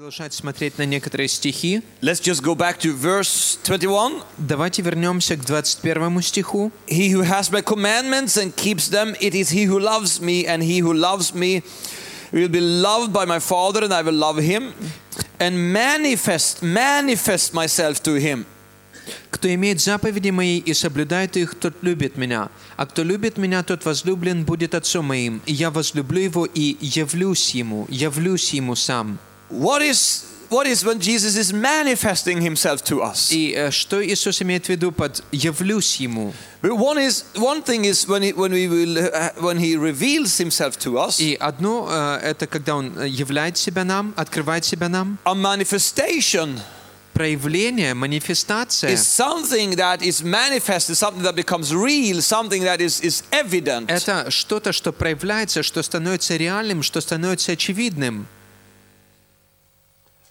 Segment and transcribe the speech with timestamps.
[0.00, 1.82] Продолжать смотреть на некоторые стихи.
[2.00, 4.22] Let's just go back to verse 21.
[4.38, 6.72] Давайте вернемся к 21 стиху.
[6.86, 10.62] He who has my commandments and keeps them, it is he who loves me, and
[10.62, 11.62] he who loves me
[12.32, 14.72] will be loved by my Father, and I will love him
[15.38, 18.46] and manifest manifest myself to him.
[19.30, 22.48] Кто имеет заповеди мои и соблюдает их, тот любит меня.
[22.78, 25.42] А кто любит меня, тот возлюблен будет отцом моим.
[25.44, 29.18] И я возлюблю его и явлюсь ему, явлюсь ему сам.
[29.49, 33.31] What is what is when Jesus is manifesting himself to us?
[33.31, 36.33] И э, что Иисус имеет в виду под «явлюсь ему»?
[36.61, 40.37] But one is one thing is when he, when we will uh, when he reveals
[40.37, 44.87] himself to us, И одно э, это когда Он э, являет себя нам, открывает себя
[44.89, 45.17] нам.
[45.25, 46.59] a manifestation
[47.13, 53.23] Проявление, манифестация is something that is manifested, something that becomes real, something that is is
[53.31, 53.89] evident.
[53.89, 58.27] это что-то, что проявляется, что становится реальным, что становится очевидным.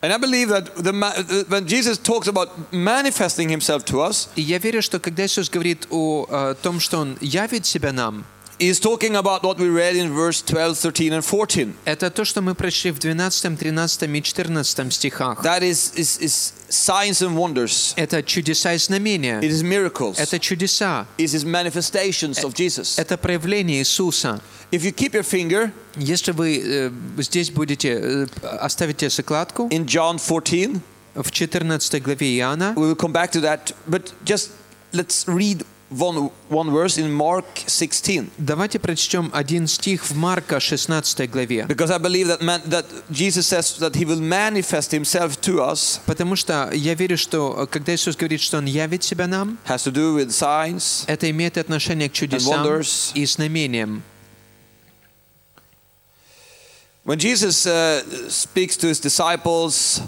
[0.00, 4.28] And I believe that the, ma- uh, when Jesus talks about manifesting himself to us,
[4.36, 8.24] И я верю, что когда Иисус говорит о э, том, что Он явит себя нам,
[8.58, 11.74] he's talking about what we read in verse 12, 13, and 14.
[11.84, 15.42] это то, что мы прочли в 12, 13 и 14 стихах.
[15.42, 17.94] That is, is, is signs and wonders.
[17.96, 19.40] Это чудеса и знамения.
[19.40, 20.18] It is miracles.
[20.18, 21.06] Это чудеса.
[21.18, 22.98] It is manifestations of Jesus.
[22.98, 24.40] Это проявление Иисуса.
[24.70, 28.26] If you keep your finger Если вы э, здесь будете, э,
[28.60, 30.80] оставите закладку in John 14,
[31.14, 33.72] в 14 главе Иоанна, we will come back to that.
[33.86, 34.50] But just
[34.92, 38.30] let's read one, one verse in Mark 16.
[38.38, 41.66] давайте прочтем один стих в Марка 16 главе.
[41.68, 46.00] Because I believe that, man, that Jesus says that he will manifest himself to us,
[46.06, 49.84] Потому что я верю, что э, когда Иисус говорит, что Он явит себя нам, has
[49.84, 51.04] to do with signs.
[51.06, 53.12] это имеет отношение к чудесам wonders.
[53.14, 54.02] и знамениям.
[57.04, 60.00] When Jesus uh, speaks to his disciples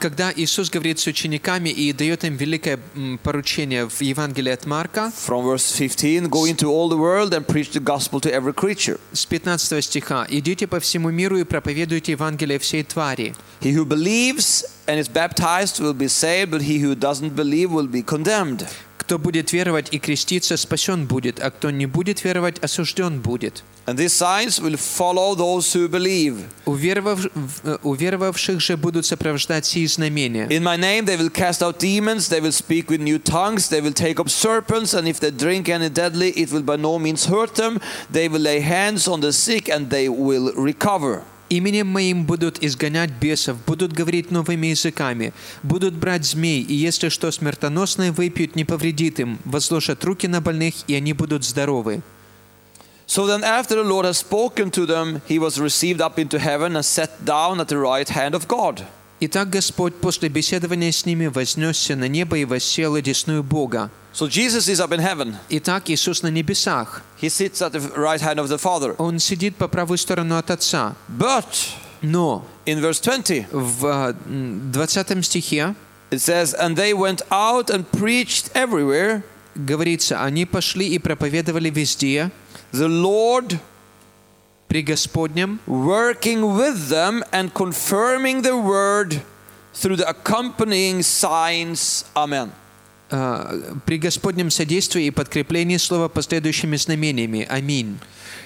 [0.00, 5.12] Когда Иисус говорит с учениками и дает им великое м, поручение в Евангелии от Марка,
[5.16, 8.98] from verse 15, go into all the world and preach the gospel to every creature.
[9.12, 13.36] с 15 стиха, «Идите по всему миру и проповедуйте Евангелие всей твари.
[13.60, 17.86] He who believes and is baptized will be saved, but he who doesn't believe will
[17.88, 18.66] be condemned.
[19.02, 23.62] Кто будет веровать и креститься, спасен будет, а кто не будет веровать, осужден будет».
[23.86, 26.36] And these signs will follow those who believe.
[26.66, 30.46] Уверовав, в- э, уверовавших же будут сопровождать сии знамения.
[30.48, 33.80] In my name they will cast out demons, they will speak with new tongues, they
[33.80, 37.24] will take up serpents, and if they drink any deadly, it will by no means
[37.30, 37.80] hurt them.
[38.12, 41.22] They will lay hands on the sick and they will recover.
[41.49, 47.31] Именем моим будут изгонять бесов, будут говорить новыми языками, будут брать змей, и если что
[47.31, 52.01] смертоносное выпьют, не повредит им, возложат руки на больных, и они будут здоровы.
[53.05, 56.75] So then, after the Lord has spoken to them, he was received up into heaven
[56.75, 58.83] and set down at the right hand of God.
[59.19, 63.91] Итак, Господь после беседования с ними вознесся на небо и воссел одесную Бога.
[64.12, 65.36] So Jesus is up in heaven.
[65.48, 67.02] Итак, Иисус на небесах.
[67.20, 68.94] He sits at the right hand of the Father.
[68.98, 70.94] Он сидит по правую сторону от Отца.
[71.08, 71.46] But
[72.02, 75.74] Но in verse 20, в э, м, 20 стихе
[76.10, 79.22] it says, And they went out and preached everywhere,
[79.54, 82.30] говорится, они пошли и проповедовали везде,
[82.72, 83.58] the Lord
[84.68, 89.22] при Господнем, working with them and confirming the word
[89.74, 92.04] through the accompanying signs.
[92.16, 92.52] Amen.
[93.13, 97.45] Э, при Господнем содействии и подкреплении слова последующими знамениями.
[97.49, 97.99] Аминь.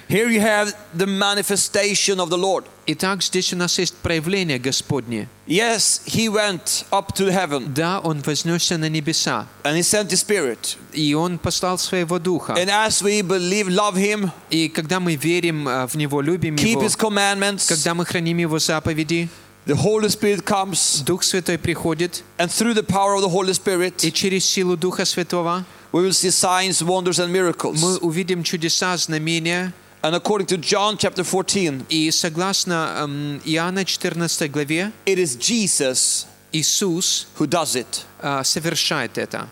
[0.08, 2.64] Here you have the manifestation of the Lord.
[2.86, 5.28] Итак, здесь у нас есть проявление Господне.
[5.46, 10.20] Yes, he went up to heaven Да, Он вознесся на небеса, and he sent his
[10.26, 10.78] spirit.
[10.94, 12.54] и Он послал Своего Духа.
[12.54, 16.70] And as we believe, love him, И когда мы верим э, в Него, любим keep
[16.70, 19.28] Его, his commandments, когда мы храним Его заповеди,
[19.67, 23.53] the Holy Spirit comes, Дух Святой приходит, and through the power of the Holy и
[23.53, 27.79] Spirit, через силу Духа Святого we will see signs, wonders, and miracles.
[27.81, 29.73] мы увидим чудеса, знамения.
[30.01, 36.25] And according to John chapter 14, И согласно эм, Иоанна 14 главе, it is Jesus
[36.51, 38.03] Иисус who does it.
[38.21, 39.47] э, совершает это.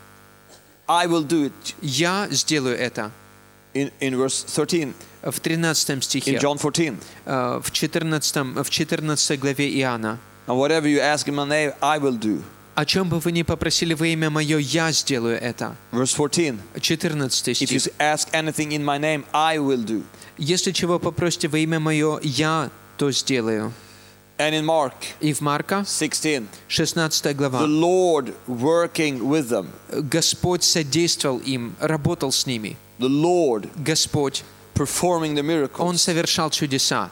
[0.89, 1.73] I will do it.
[1.81, 3.11] Я сделаю это.
[3.76, 6.94] In, in verse 13, В 13 стихе, in John 14.
[7.26, 10.18] э, в 14, в 14 главе Иоанна.
[10.46, 12.42] And whatever you ask in my name, I will do.
[12.76, 15.74] О чем бы вы ни попросили во имя Мое, я сделаю это.
[15.92, 16.58] Verse 14.
[16.80, 17.92] 14 If you стих.
[17.98, 20.02] ask anything in my name, I will do.
[20.38, 23.72] Если чего попросите во имя Мое, я то сделаю.
[24.38, 29.68] And in Mark И в Марка, 16, 16 the глава, Lord working with them.
[29.90, 32.76] Господь содействовал им, работал с ними.
[32.99, 34.43] The Lord Господь,
[34.75, 35.97] performing the Он miracles.
[36.01, 37.09] совершал чудеса.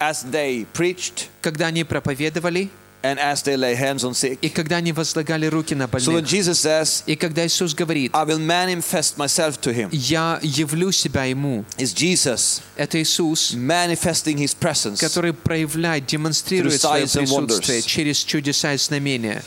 [0.00, 2.70] as they preached когда они проповедовали
[3.04, 4.38] and as they lay hands on sick.
[4.42, 6.26] и когда они возлагали руки на So when больных.
[6.28, 11.24] Jesus says, И когда Иисус говорит, I will manifest myself to him, «Я явлю себя
[11.24, 14.98] Ему», is Jesus это Иисус, manifesting his presence.
[15.00, 17.86] который проявляет, демонстрирует Through свое signs and присутствие wonders.
[17.86, 19.42] через чудеса и знамения.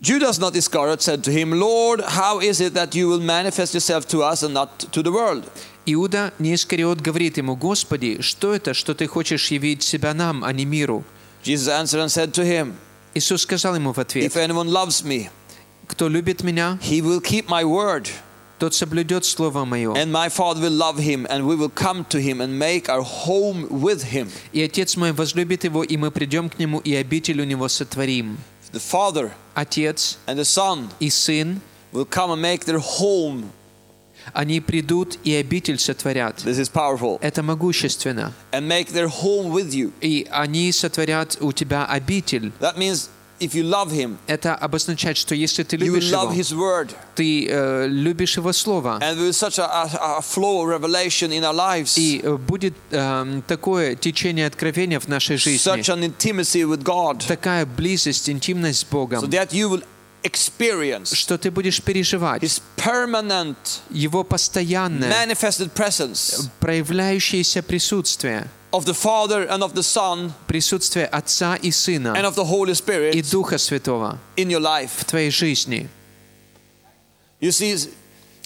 [0.00, 4.06] Judas not Iscariot said to him, Lord, how is it that you will manifest yourself
[4.08, 5.50] to us and not to the world?
[5.86, 10.52] Иуда не Искариот говорит ему, «Господи, что это, что Ты хочешь явить себя нам, а
[10.52, 11.04] не миру?»
[11.42, 12.74] Jesus answered and said to him,
[13.14, 15.30] Иисус сказал ему в ответ, If anyone loves me,
[15.86, 18.08] «Кто любит Меня, he will keep my word,
[18.58, 22.18] тот соблюдет Слово Мое, and my Father will love him, and we will come to
[22.18, 24.30] him and make our home with him.
[24.52, 28.38] и Отец мой возлюбит его, и мы придем к нему, и обитель у него сотворим».
[28.72, 31.60] The Father Отец and the Son и Сын,
[31.92, 33.50] will come and make their home.
[34.32, 36.44] они придут и обитель сотворят.
[36.44, 37.18] This is powerful.
[37.20, 38.32] Это могущественно.
[38.52, 39.92] And make their home with you.
[40.00, 42.52] И они сотворят у тебя обитель.
[42.60, 43.08] That means
[43.39, 46.89] if you love him, Это обозначает, что если ты любишь love его, his word.
[47.15, 51.43] ты э, любишь его слово, And with such a, a, a flow of revelation in
[51.43, 56.83] our lives, и будет э, такое течение откровения в нашей жизни, such an intimacy with
[56.83, 59.83] God, такая близость, интимность с so Богом, that you will
[60.21, 62.43] experience что ты будешь переживать.
[62.43, 63.55] his permanent,
[63.89, 66.49] его постоянное, manifested presence.
[66.59, 72.35] проявляющееся присутствие, of the Father and of the Son присутствие Отца и and Сына of
[72.35, 74.91] the Holy и Spirit Духа Святого in your life.
[74.97, 75.89] в твоей жизни.
[77.41, 77.89] You see,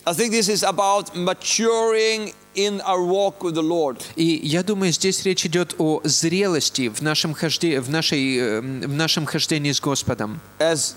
[0.05, 4.01] I think this is about maturing in our walk with the Lord.
[4.15, 8.93] И я думаю, здесь речь идет о зрелости в нашем, хожде, в нашей, э, в
[8.93, 10.39] нашем хождении с Господом.
[10.59, 10.95] As,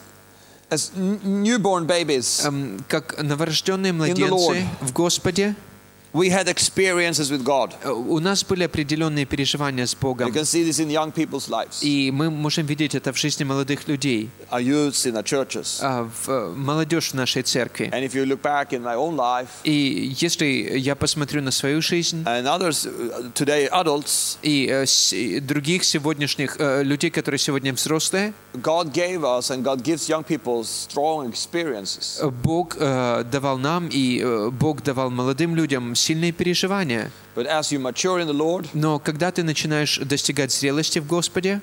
[0.71, 5.55] as newborn babies, Эм, Как новорожденные младенцы в Господе,
[6.17, 7.75] we had experiences with God.
[7.85, 10.33] э, у нас были определенные переживания с You Богом.
[10.33, 13.87] can see this in young people's lives, И мы можем видеть это в жизни молодых
[13.89, 15.79] людей, our youths in our churches.
[15.83, 17.91] а, в э, молодежь в нашей церкви.
[17.93, 20.47] And if you look back in my own life И если
[20.79, 26.83] я посмотрю на свою жизнь and others uh, today, adults, и э, других сегодняшних э,
[26.83, 32.19] людей, которые сегодня взрослые, God gave us and God gives young people strong experiences.
[32.21, 37.11] э, Бог э, давал нам и э, Бог давал молодым людям сильные переживания.
[38.75, 41.61] Но когда ты начинаешь достигать зрелости в Господе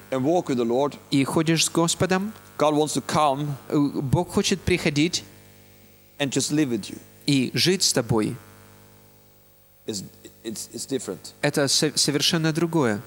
[1.12, 5.24] и ходишь с Господом, э, Бог хочет приходить
[7.26, 8.36] и жить с тобой.
[11.42, 13.02] Это со- совершенно другое.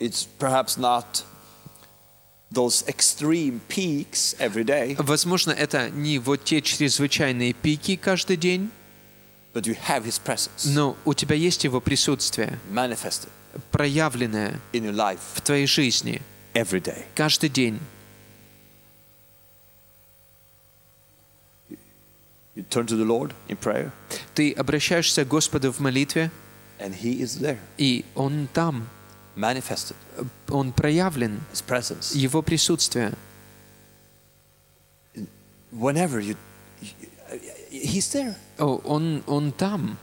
[0.00, 1.22] It's perhaps not
[2.52, 8.70] those extreme peaks every day, Возможно, это не вот те чрезвычайные пики каждый день,
[9.52, 13.28] but you have His presence но у тебя есть Его присутствие, manifested
[13.70, 16.22] проявленное in your life в твоей жизни
[16.54, 17.04] every day.
[17.14, 17.78] каждый день.
[22.54, 23.90] You turn to the Lord in prayer,
[24.34, 26.30] Ты обращаешься к Господу в молитве,
[26.78, 28.88] and He is there, и Он там,
[29.36, 29.96] manifested,
[30.48, 32.14] Он проявлен, His presence.
[32.14, 33.14] Его присутствие.
[35.72, 36.36] Whenever you,
[37.71, 39.97] He's there О, Он, он там,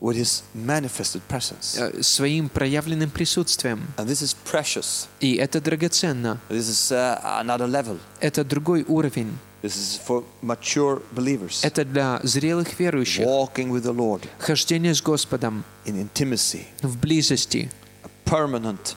[0.00, 1.76] with His manifested presence.
[1.78, 3.86] э, своим проявленным присутствием.
[3.96, 5.08] And this is precious.
[5.20, 6.38] И это драгоценно.
[6.48, 7.98] This is uh, another level.
[8.20, 9.36] Это другой уровень.
[9.62, 11.60] This is for mature believers.
[11.62, 13.26] Это для зрелых верующих.
[13.26, 17.70] Walking with the Lord Хождение с Господом in intimacy, в близости.
[18.04, 18.94] a permanent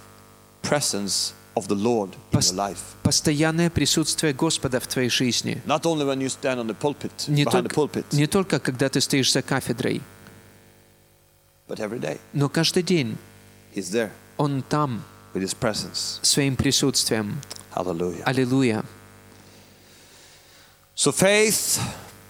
[0.61, 2.78] presence of the Lord in your life.
[3.02, 5.60] Постоянное присутствие Господа в твоей жизни.
[5.66, 8.88] Not only when you stand on the pulpit, Не behind the pulpit, не только когда
[8.88, 10.00] ты стоишь за кафедрой,
[11.68, 12.18] but every day.
[12.32, 13.16] но каждый день
[13.74, 15.02] He's there Он там
[15.34, 16.18] with His presence.
[16.22, 17.40] своим присутствием.
[17.74, 18.22] Hallelujah.
[18.24, 18.84] Аллилуйя.
[20.96, 21.78] So faith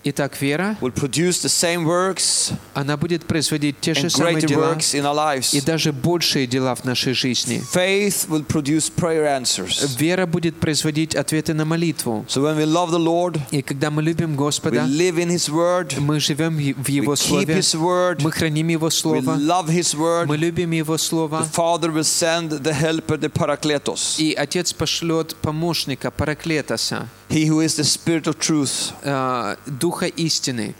[0.05, 4.95] Итак, вера, will produce the same works она будет производить те же самые дела works
[4.95, 5.57] in our lives.
[5.57, 7.63] и даже большие дела в нашей жизни.
[7.75, 9.97] Faith will produce prayer answers.
[9.99, 12.25] Вера будет производить ответы на молитву.
[12.29, 15.51] So when we love the Lord, И когда мы любим we Господа, live in His
[15.51, 19.37] Word, мы живем в we Его keep Слове, His Word, мы храним Его we Слово,
[19.37, 24.15] love His Word, мы любим Его the Слово, Father will send the helper, the Parakletos,
[24.19, 30.76] и Отец пошлет помощника, Параклетоса, He who is the Spirit of truth, э, Духа истины,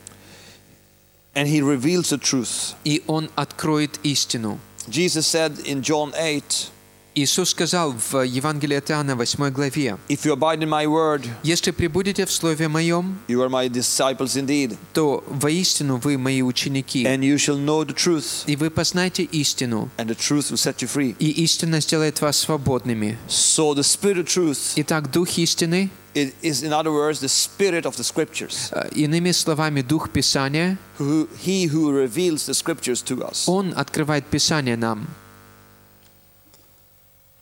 [1.34, 2.74] and He reveals the truth.
[2.84, 4.58] и Он откроет истину.
[4.88, 6.70] Jesus said in John 8,
[7.19, 11.71] Иисус сказал в Евангелии от Иоанна 8 главе, If you abide in my word, «Если
[11.71, 17.19] пребудете в Слове Моем, you are my disciples indeed, то воистину вы мои ученики, and
[17.19, 20.87] you shall know the truth, и вы познаете истину, and the truth will set you
[20.87, 21.15] free.
[21.19, 23.17] и истина сделает вас свободными».
[23.27, 27.85] So the spirit of truth Итак, Дух истины, it is, in other words, the spirit
[27.85, 28.69] of the scriptures.
[28.71, 33.43] э, иными словами, Дух Писания, Who, he who reveals the scriptures to us.
[33.47, 35.07] Он открывает Писание нам,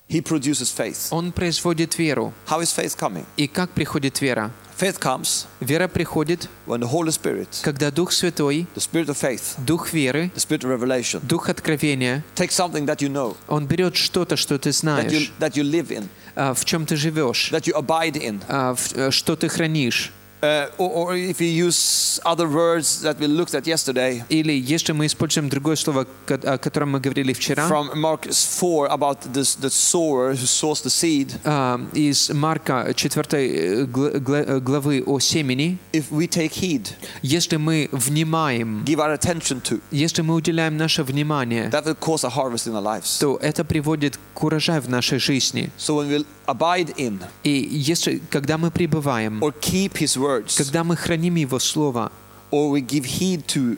[0.09, 1.09] He produces faith.
[1.11, 2.33] Он производит веру.
[2.47, 3.25] How is faith coming?
[3.35, 4.51] И как приходит вера?
[4.79, 9.55] Faith comes Вера приходит, when the Holy Spirit, когда Дух Святой, the spirit of faith,
[9.65, 13.95] Дух веры, the spirit of revelation, Дух откровения, takes something that you know, Он берет
[13.95, 17.51] что-то, что ты that you, знаешь, that you live in, а, в чем ты живешь,
[17.51, 18.41] that you abide in.
[18.47, 20.13] а, э, что ты хранишь.
[20.44, 24.90] Uh, or, or if you use other words that we looked at yesterday, Или если
[24.92, 29.54] мы используем другое слово, ко- о котором мы говорили вчера, from Mark 4 about this,
[29.54, 36.26] the sower who sows the seed, а, из Марка 4 главы о семени, if we
[36.26, 36.88] take heed,
[37.22, 42.24] если мы внимаем, give our attention to, если мы уделяем наше внимание, that will cause
[42.24, 43.18] a harvest in our lives.
[43.20, 45.70] то это приводит к урожаю в нашей жизни.
[45.78, 50.83] So when we abide in И если, когда мы пребываем, or keep His words, когда
[50.83, 52.11] мы храним Его Слово,
[52.51, 53.77] or we give heed to,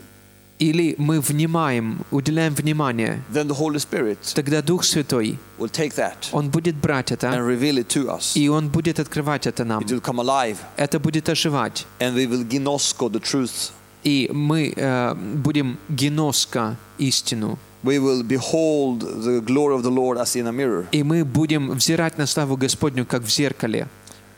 [0.60, 6.28] или мы внимаем, уделяем внимание, then the Holy Spirit тогда Дух Святой, will take that
[6.32, 8.34] Он будет брать and это, reveal it to us.
[8.36, 9.82] и Он будет открывать это нам.
[9.84, 11.86] It will come alive, Это будет оживать.
[12.00, 13.72] and we will ginosko the truth.
[14.04, 17.58] И мы э, будем геноско истину.
[17.84, 21.72] We will behold the glory of the Lord as in a mirror, И мы будем
[21.72, 23.88] взирать на славу Господню, как в зеркале.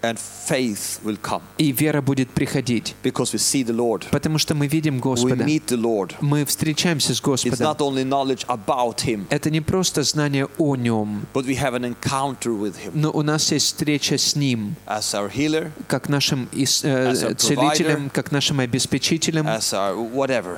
[0.03, 0.17] and
[0.47, 2.95] faith will come И вера будет приходить.
[3.03, 4.03] because we see the Lord.
[4.09, 5.43] Потому что мы видим We Господа.
[5.43, 6.13] meet the Lord.
[6.21, 7.59] Мы встречаемся с It's Господом.
[7.67, 11.83] not only knowledge about Him, Это не просто знание о Нем, but we have an
[11.85, 16.47] encounter with Him но у нас есть встреча с Ним, as our healer, как нашим
[16.51, 18.09] э, As целителем, provider.
[18.11, 20.57] как нашим обеспечителем, as our whatever.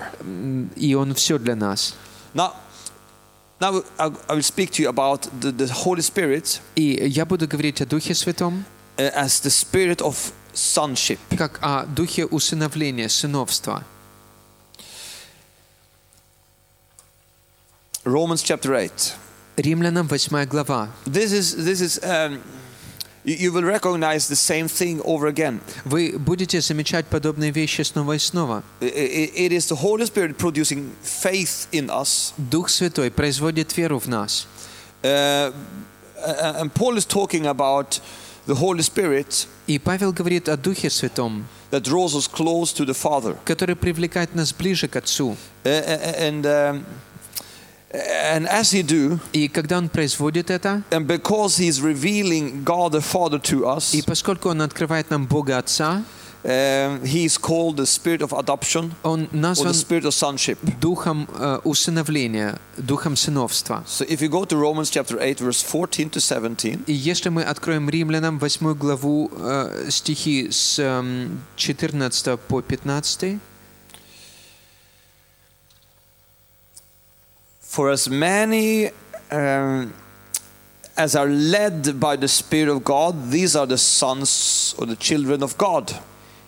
[0.78, 1.96] И Он все для нас.
[2.34, 2.54] Now,
[3.64, 7.82] now I will speak to you about the, the Holy Spirit И я буду говорить
[7.82, 8.66] о Духе Святом,
[8.98, 11.20] uh, as the spirit of sonship.
[11.38, 13.84] как о Духе усыновления, сыновства.
[18.04, 19.14] Romans chapter 8.
[19.56, 20.90] Римлянам 8 глава.
[21.06, 22.42] This is this is um,
[23.25, 25.61] you, you will recognize the same thing over again.
[25.85, 28.63] Вы будете замечать подобные вещи снова и снова.
[28.81, 32.33] I- I- it is the Holy Spirit producing faith in us.
[32.37, 34.47] Дух Святой производит веру в нас.
[35.03, 35.53] Uh,
[36.27, 38.01] uh, and Paul is talking about
[38.47, 42.95] the Holy Spirit И Павел говорит о Духе Святом, that draws us close to the
[42.95, 43.37] Father.
[43.45, 45.37] который привлекает нас ближе к Отцу.
[45.65, 46.85] Uh, uh, and um,
[47.93, 53.01] and as he do, И когда Он производит это, and because he's revealing God the
[53.01, 56.05] Father to us, и поскольку Он открывает нам Бога Отца,
[56.45, 60.59] um, he's called the Spirit of adoption Он or the назван Spirit of sonship.
[60.81, 63.83] Духом э, усыновления, Духом сыновства.
[63.87, 67.43] So if you go to Romans chapter 8, verse 14 to 17, И если мы
[67.43, 73.39] откроем Римлянам 8 главу э, стихи с эм, 14 по 15,
[77.73, 78.91] For as many
[79.31, 79.93] um,
[80.97, 85.43] as are led by the Spirit of God, these are the sons or the children
[85.43, 85.95] of God.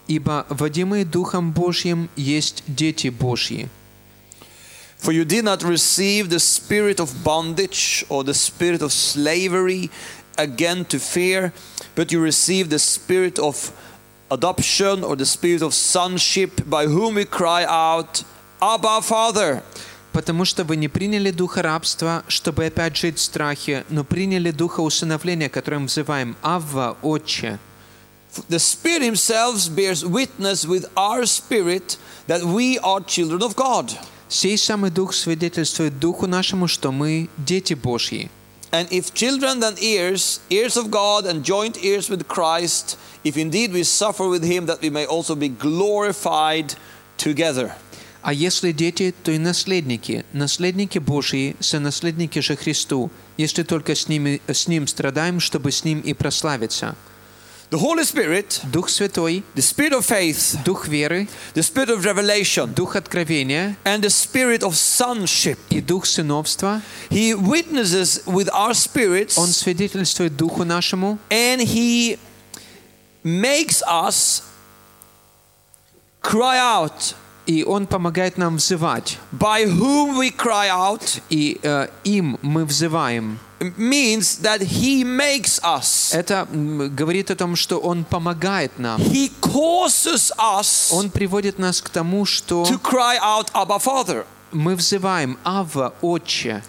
[0.08, 3.68] «Ибо водимые Духом Божьим есть дети Божьи».
[4.98, 9.88] For you did not receive the spirit of bondage or the spirit of slavery
[10.36, 11.52] again to fear,
[11.94, 13.72] but you received the spirit of
[14.30, 18.24] adoption or the spirit of sonship, by whom we cry out,
[18.60, 19.62] Abba, Father.
[20.15, 24.79] Потому что вы не приняли духа рабства, чтобы опять жить в страхе, но приняли духа
[24.79, 27.59] усыновления, которым взываем «Авва, Отче».
[28.47, 33.91] The Spirit Himself bears witness with our spirit that we are children of God.
[34.29, 38.29] Сей самый Дух свидетельствует Духу нашему, что мы дети Божьи.
[38.71, 43.73] And if children, then heirs, heirs of God and joint heirs with Christ, if indeed
[43.73, 46.75] we suffer with Him, that we may also be glorified
[47.17, 47.75] together.
[48.25, 54.41] А если дети, то и наследники, наследники Божьи, сонаследники же Христу, если только с, ними,
[54.47, 56.95] с Ним страдаем, чтобы с Ним и прославиться.
[57.69, 62.73] The Holy Spirit, Дух Святой, the Spirit of faith, Дух веры, the Spirit of revelation,
[62.73, 69.37] Дух откровения and the Spirit of sonship, и Дух сыновства, He witnesses with our spirits
[69.37, 72.17] Он свидетельствует Духу нашему, and He
[73.23, 74.41] makes us
[76.23, 77.13] cry out,
[77.45, 79.17] И Он помогает нам взывать.
[79.31, 83.37] by whom we cry out, И э, им мы взываем.
[83.77, 86.11] means that He makes us.
[86.13, 88.99] Это говорит о том, что Он помогает нам.
[88.99, 94.25] He causes us Он приводит нас к тому, что to cry out, Abba, Father.
[94.51, 96.63] мы взываем «Авва, Отче».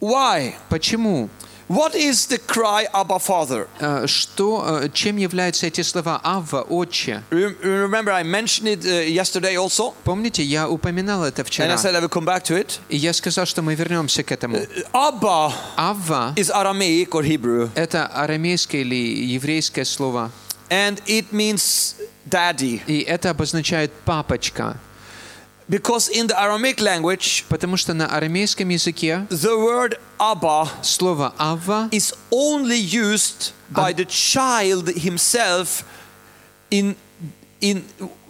[0.00, 0.54] Why?
[0.68, 1.28] Почему?
[1.70, 3.68] What is the cry, Abba, Father?
[3.78, 7.22] Э, Что, э, чем являются эти слова «Авва, Отче»?
[7.30, 11.76] Rem- Remember, I mentioned it uh, yesterday also, Помните, я упоминал это and I вчера.
[11.76, 12.80] said I will come back to it.
[12.88, 14.58] И я сказал, что мы вернемся к этому.
[14.92, 18.96] Abba «Авва» is Aramaic or Hebrew,— это арамейское или
[19.32, 20.32] еврейское слово.
[20.70, 21.94] and it means
[22.28, 22.80] daddy.
[22.88, 24.76] И это обозначает «папочка».
[25.67, 31.89] Because in the Aramaic language, Потому что на арамейском языке the word Abba слово «авва»
[31.91, 35.83] is only used by the child himself
[36.69, 36.95] in,
[37.61, 37.83] in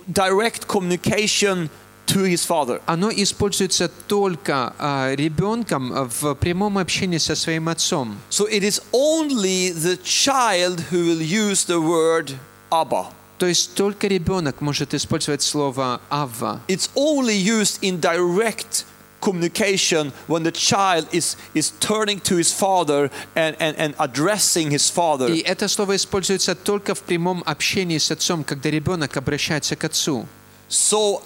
[0.09, 1.69] direct communication
[2.07, 2.81] to his father.
[2.85, 8.17] оно используется только а, ребенком в прямом общении со своим отцом.
[8.29, 12.37] So it is only the child who will use the word
[12.71, 13.07] Abba.
[13.39, 16.61] То есть только ребенок может использовать слово «авва».
[16.67, 18.85] It's only used in direct
[19.19, 24.89] communication when the child is, is turning to his father and, and, and addressing his
[24.89, 25.27] father.
[25.27, 30.25] И это слово используется только в прямом общении с отцом, когда ребенок обращается к отцу.
[30.69, 31.21] So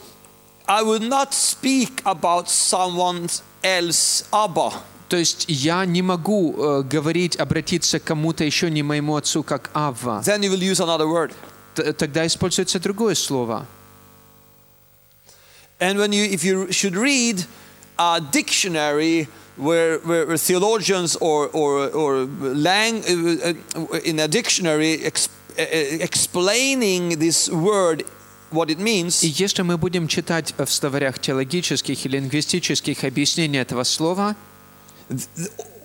[0.66, 3.30] I will not speak about someone
[3.62, 4.74] else Abba.
[5.10, 9.72] То есть я не могу э, говорить, обратиться к кому-то еще не моему отцу, как
[9.74, 10.22] Авва.
[10.24, 11.34] Then you will use another word.
[11.76, 13.66] Т- Тогда используется другое слово.
[15.80, 17.46] And when you, if you should read
[17.98, 25.04] a dictionary where, where, where theologians or, or, or lang, uh, uh, in a dictionary
[25.06, 25.64] ex, uh,
[26.02, 28.04] explaining this word,
[28.52, 33.84] what it means, И если мы будем читать в словарях теологических и лингвистических объяснений этого
[33.84, 34.36] слова,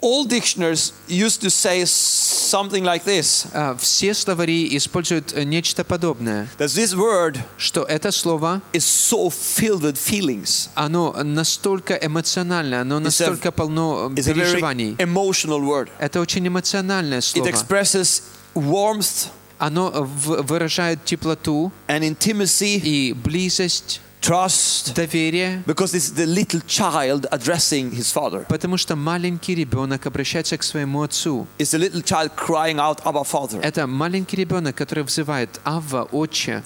[0.02, 6.46] all dictionaries used to say something like this э, все словари используют э, нечто подобное,
[6.58, 10.68] that this word что это слово, is so filled with feelings.
[10.74, 14.94] оно настолько эмоциональное, оно настолько полно э, It's a very переживаний.
[14.98, 15.88] emotional word.
[15.98, 17.48] Это очень эмоциональное It слово.
[17.48, 18.22] expresses
[18.54, 26.60] warmth Оно в- выражает теплоту and intimacy, и близость, trust, доверие, because it's the little
[26.66, 28.46] child addressing his father.
[28.48, 31.46] потому что маленький ребенок обращается к своему отцу.
[31.58, 33.60] It's the little child crying out, Abba, Father.
[33.60, 36.62] Это маленький ребенок, который взывает «Авва, Отче».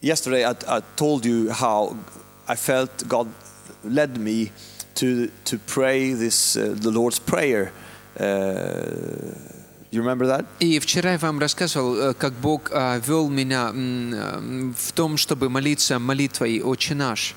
[0.00, 1.96] Yesterday, I, I told you how
[2.46, 3.28] I felt God
[3.84, 4.52] led me
[4.94, 7.72] to, to pray this, uh, the Lord's Prayer.
[8.18, 9.51] Uh,
[9.93, 10.45] you remember that?
[10.59, 15.49] И вчера я вам рассказывал, э, как Бог э, вел меня э, в том, чтобы
[15.49, 17.35] молиться молитвой «Отче наш».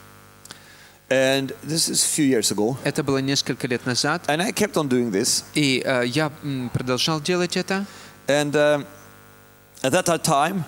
[1.08, 2.76] And this is a few years ago.
[2.82, 5.44] Это было несколько лет назад, And I kept on doing this.
[5.54, 6.32] и я
[6.72, 7.86] продолжал делать это.
[8.26, 8.84] And um,
[9.82, 10.64] at that time,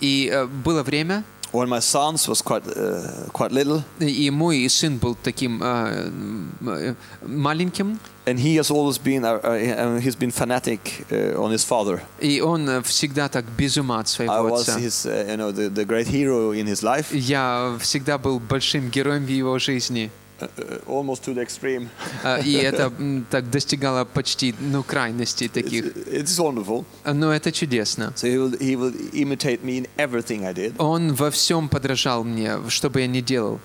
[0.00, 0.30] И
[0.64, 1.24] было время,
[1.57, 6.49] when my sons was quite, uh, quite little, и мой сын был таким э, м,
[6.67, 6.95] э,
[7.27, 12.01] маленьким, and he has always been, uh, uh, he's been fanatic uh, on his father.
[12.19, 14.79] и он э, всегда так без ума от I своего was отца.
[14.79, 18.89] his, uh, you know, the, the great hero in his life, Я всегда был большим
[18.89, 20.09] героем в его жизни.
[20.40, 21.88] Uh, almost to the extreme.
[22.24, 22.92] Э, И это
[23.30, 25.84] так достигало почти ну, крайностей таких.
[26.06, 26.84] It's wonderful.
[27.04, 28.12] Но это чудесно.
[28.16, 30.74] So he will, he will imitate me in everything I did.
[30.78, 33.60] Он во всем подражал мне, что бы я ни делал.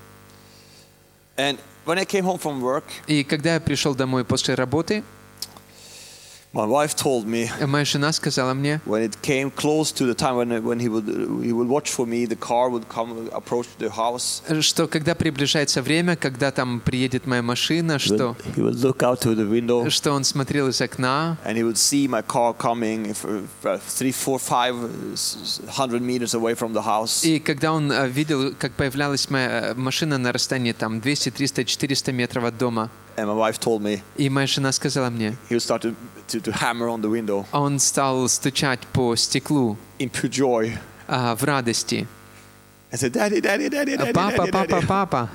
[1.38, 5.04] And when I came home from work, И когда я пришел домой после работы,
[6.54, 10.36] my wife told me моя жена сказала мне, when it came close to the time
[10.36, 11.08] when, when he would
[11.44, 14.44] he would watch for me, the car would come approach the house.
[14.62, 19.36] что когда приближается время, когда там приедет моя машина, что, he would look out to
[19.36, 23.16] the window что он смотрел из окна, and he would see my car coming
[23.64, 24.76] uh, three, four, five
[25.70, 27.24] hundred meters away from the house.
[27.26, 31.66] и когда он э, видел, как появлялась моя э, машина на расстоянии там 200, 300,
[31.66, 35.55] 400 метров от дома, And my wife told me и моя жена сказала мне, he
[35.55, 35.95] would start to,
[36.29, 40.79] to, to hammer on the window он стал стучать по стеклу in pure joy.
[41.09, 42.07] а, в радости.
[42.93, 44.87] I said, Daddy, Daddy, Daddy, Daddy, Папа, Daddy, папа, Daddy.
[44.87, 45.31] папа.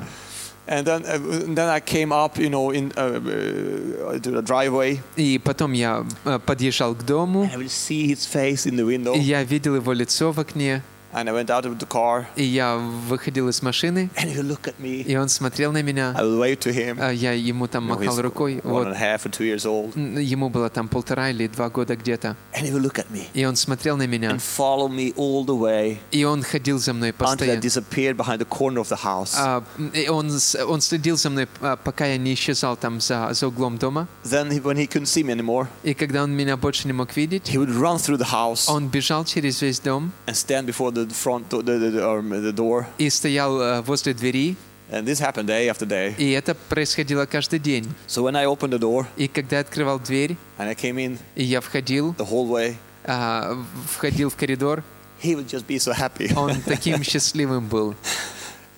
[0.66, 4.42] And then, uh, and then I came up, you know, in uh, uh, to the
[4.42, 5.02] driveway.
[5.18, 8.86] И потом я э, подъезжал к дому, And I will see his face in the
[8.86, 9.13] window.
[9.13, 10.82] и я видел его лицо в окне.
[11.12, 14.47] And I went out of the car, И я выходил из машины, and he would
[14.49, 15.03] look at me.
[15.03, 16.14] и он смотрел на меня.
[16.16, 16.99] I would wave to him.
[17.01, 18.61] А Я ему там махал рукой.
[18.62, 19.97] one and a half or two years old.
[19.97, 22.37] Ему было там полтора или два года где-то.
[22.53, 24.33] And he would look at me И он смотрел на меня.
[24.33, 27.61] and follow me all the way И он ходил за мной until I постоянно.
[27.62, 29.35] disappeared behind the corner of the house.
[29.37, 29.62] А,
[30.11, 30.31] он,
[30.68, 34.07] он следил за мной, а, пока я не исчезал там за, за углом дома.
[34.25, 37.16] Then, he, when he couldn't see me anymore, И когда он меня больше не мог
[37.16, 40.90] видеть, he would run through the house он бежал через весь дом and stand before
[40.92, 42.87] the front door, the, the, the, um, the door.
[42.99, 44.57] и стоял э, возле двери.
[44.91, 46.15] And this happened day after day.
[46.17, 47.87] И это происходило каждый день.
[48.07, 51.19] So when I opened the door И когда я открывал дверь, and I came in
[51.35, 53.57] и я входил, the hallway, а,
[53.91, 54.83] входил в коридор,
[55.23, 56.33] he would just be so happy.
[56.35, 57.95] он таким счастливым был.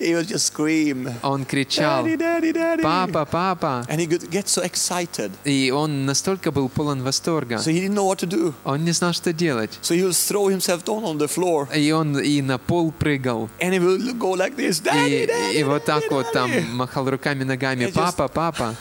[0.00, 2.82] He would just scream, Он кричал, Daddy, Daddy, Daddy.
[2.82, 3.86] папа, папа.
[3.88, 5.30] And he could get so excited.
[5.44, 7.56] И он настолько был полон восторга.
[7.56, 8.54] So he didn't know what to do.
[8.64, 9.78] Он не знал, что делать.
[9.82, 13.48] So he would throw himself down on the floor И он и на пол прыгал.
[13.60, 16.50] and he would go like this, Daddy, И, Daddy, и вот так Daddy, вот там
[16.50, 17.84] Daddy." махал руками, ногами.
[17.84, 18.76] I just- Папа, папа.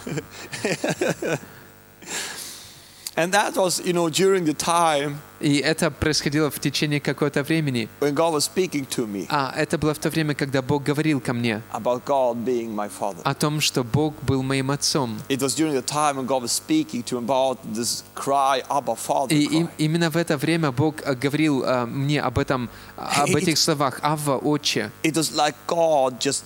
[3.19, 7.87] And that was, you know, during the time И это происходило в течение какого-то времени.
[8.01, 11.19] when God was speaking to me А это было в то время, когда Бог говорил
[11.19, 13.21] ко мне about God being my father.
[13.23, 15.17] о том, что Бог был моим отцом.
[15.29, 18.95] It was during the time when God was speaking to him about this cry, Abba,
[18.95, 19.33] Father.
[19.35, 23.57] И именно в это время Бог э, говорил э, мне об этом, об It- этих
[23.57, 24.91] словах «Авва, Отче».
[25.03, 26.43] It was like God just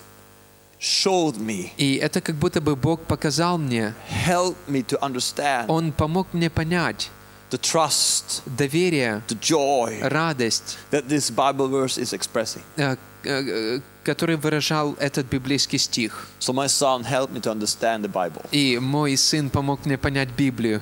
[0.83, 3.93] showed me, И это как будто бы Бог показал мне,
[4.27, 7.09] helped me to understand Он помог мне понять
[7.51, 12.61] the trust, доверие, the joy радость, that this Bible verse is expressing.
[12.77, 16.27] э, э, который выражал этот библейский стих.
[16.39, 18.45] So my son helped me to understand the Bible.
[18.51, 20.79] И мой сын помог мне понять Библию.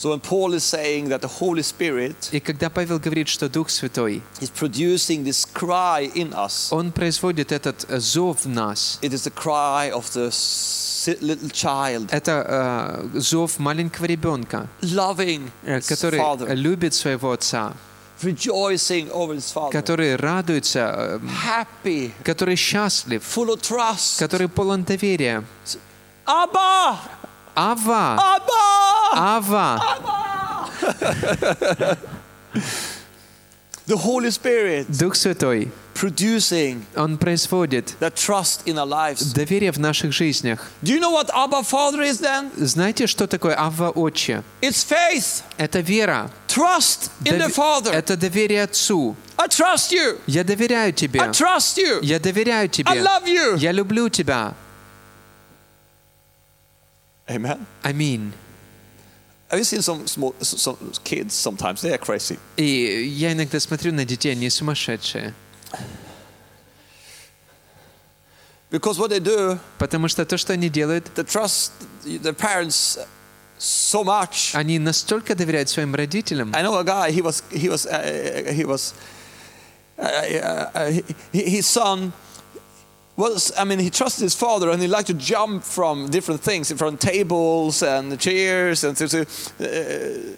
[0.00, 3.70] So when Paul is saying that the Holy Spirit И когда Павел говорит, что Дух
[3.70, 8.98] Святой, is producing this cry in us, Он производит этот э, зов в нас.
[9.00, 15.50] it is the cry of the si- little child Это э, зов маленького ребенка, loving
[15.64, 17.72] э, his который father, любит своего отца,
[18.22, 24.18] rejoicing over his father, который радуется, э, happy, который счастлив, full of trust.
[24.18, 25.42] который полон доверия.
[26.26, 26.98] Abba!
[27.54, 28.18] Ава!
[28.18, 28.89] Abba!
[29.14, 29.80] Ава!
[33.86, 39.32] The Holy Spirit Дух Святой, producing Он производит that trust in our lives.
[39.32, 40.68] доверие в наших жизнях.
[40.82, 42.50] Do you know what Abba Father is then?
[42.56, 44.42] Знаете, что такое Ава Отче?
[44.60, 46.28] It's faith, Это вера.
[46.48, 47.92] trust in the Дови- Father.
[47.92, 49.14] Это доверие Отцу.
[49.38, 50.18] I trust you.
[50.26, 51.20] Я доверяю тебе.
[51.20, 52.00] I trust you.
[52.02, 52.90] Я доверяю I тебе.
[53.00, 53.56] love you.
[53.56, 54.52] Я люблю тебя.
[57.28, 57.60] Amen.
[57.84, 58.32] Аминь.
[59.51, 61.81] Have you seen some small some kids sometimes?
[61.81, 62.39] They are crazy.
[62.55, 65.33] И я иногда смотрю на детей, они сумасшедшие.
[68.71, 71.73] Because what they do, Потому что то, что они делают, they trust
[72.05, 72.97] their parents
[73.59, 74.51] so much.
[74.55, 76.55] они настолько доверяют своим родителям.
[76.55, 77.11] I know a guy.
[77.11, 78.93] He was he was uh, he was
[79.97, 81.01] uh, uh,
[81.33, 82.13] his son
[83.20, 83.52] was.
[83.56, 86.96] I mean, he trusted his father, and he liked to jump from different things, from
[86.96, 89.26] tables and chairs, and to, to
[89.60, 90.36] uh,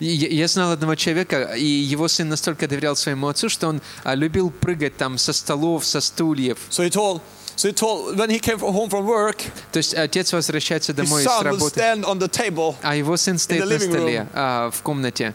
[0.00, 3.80] И Я я знал одного человека, и его сын настолько доверял своему отцу, что он
[4.04, 6.58] а, любил прыгать там со столов, со стульев.
[6.70, 7.20] so he told.
[7.56, 9.38] So he told when he came from home from work,
[9.72, 12.94] То есть отец возвращается his домой с son would работы, stand on the table, а
[12.94, 15.34] его сын стоит the на living столе а, в комнате.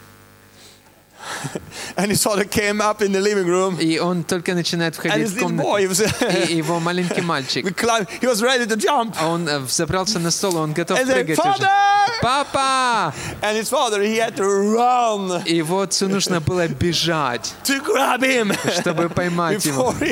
[3.81, 5.69] И он только начинает входить в комнату.
[5.69, 7.65] boy, he was, И его маленький мальчик,
[8.21, 11.69] he was ready to jump, а он э, забрался на стол, он готов прыгать уже.
[12.23, 13.13] Папа!
[15.47, 17.55] И его отцу нужно было бежать,
[18.81, 19.95] чтобы поймать его.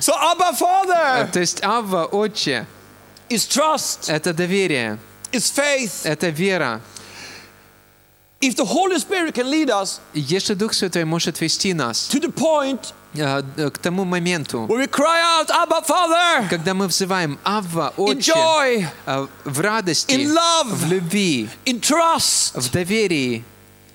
[0.00, 2.66] so Abba Father То есть Авва, Отче,
[3.28, 4.98] is trust, это доверие,
[5.32, 6.04] is faith.
[6.04, 6.80] это вера.
[8.40, 12.30] If the Holy Spirit can lead us Если Дух Святой может вести нас to the
[12.30, 17.38] point э, э, к тому моменту, where we cry out, Abba Father, когда мы взываем
[17.44, 23.42] Авва, in Отче, joy, э, в радости, in love, в любви, in trust, в доверии,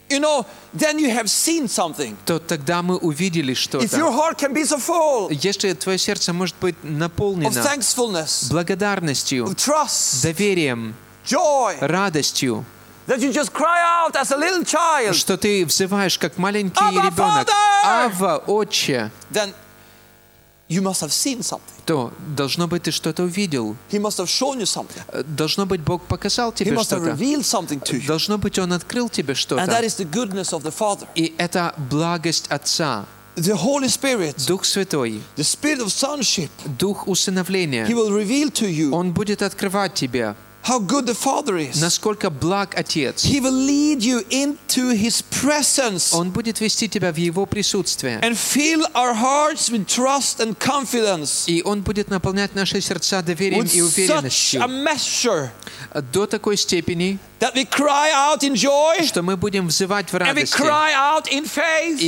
[0.10, 2.16] you know, then you have seen something.
[2.26, 4.12] то тогда мы увидели If your что-то.
[4.12, 9.56] heart can be so full Если твое сердце может быть of наполнено thankfulness, благодарностью, of
[9.56, 12.66] trust, доверием, joy, радостью,
[13.08, 17.06] that you just cry out as a little child, что ты взываешь как маленький Abba,
[17.08, 17.48] ребенок.
[17.86, 19.54] Авва, Отче, then
[20.70, 21.62] you must have seen something.
[21.86, 23.76] то должно быть ты что-то увидел.
[23.92, 25.02] He must have shown you something.
[25.12, 27.12] Э, Должно быть Бог показал He тебе must have что-то.
[27.12, 28.06] revealed something to you.
[28.08, 29.38] Должно быть Он открыл тебе And
[29.68, 29.84] that что-то.
[29.86, 31.08] is the goodness of the Father.
[31.16, 37.86] И это благость Отца, The Holy Spirit, Дух Святой, the spirit of sonship, Дух усыновления.
[37.86, 40.36] He will reveal to you Он будет открывать тебе,
[40.69, 41.81] how good the Father is.
[41.81, 43.25] насколько благ Отец.
[43.25, 48.19] He will lead you into His presence Он будет вести тебя в Его присутствие.
[48.21, 51.45] and fill our hearts with trust and confidence.
[51.47, 55.51] И Он будет наполнять наши сердца доверием With и such уверенностью a measure
[56.13, 60.23] до такой степени, that we cry out in joy что мы будем взывать в and
[60.35, 60.57] we радости.
[60.61, 61.47] cry out in И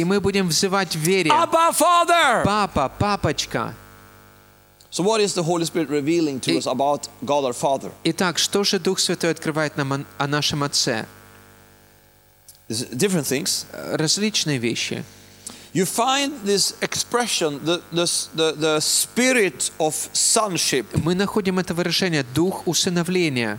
[0.01, 0.05] faith.
[0.05, 1.31] мы будем взывать в вере.
[1.31, 2.43] Abba, Father!
[2.45, 3.73] Папа, папочка.
[4.94, 7.92] So, what is the Holy Spirit revealing to us about God our Father?
[8.04, 11.08] Итак, что же Дух Святой открывает нам о- нашем Отце?
[12.70, 13.66] Different things.
[13.72, 15.04] Э, Различные вещи.
[15.74, 22.24] You find this expression, the, the, the, the spirit of sonship Мы находим это выражение
[22.36, 23.58] «дух усыновления»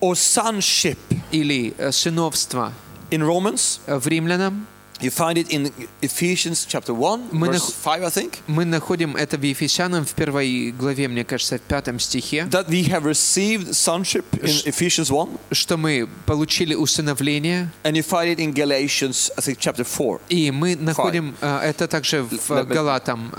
[0.00, 0.98] or sonship
[1.30, 2.74] или э, «сыновство»
[3.10, 3.80] in Romans.
[3.86, 4.66] Э, в Римлянам.
[5.02, 8.34] You find it in Ephesians chapter 1, Мы verse нах- 5, I think.
[8.46, 12.84] Мы находим это в Ефесянам в первой главе, мне кажется, в пятом стихе, That we
[12.88, 15.38] have received sonship in Ephesians 1.
[15.50, 20.20] что мы получили усыновление, And you find it in Galatians, I think, chapter 4.
[20.28, 23.32] и мы находим э, это также в Галатам,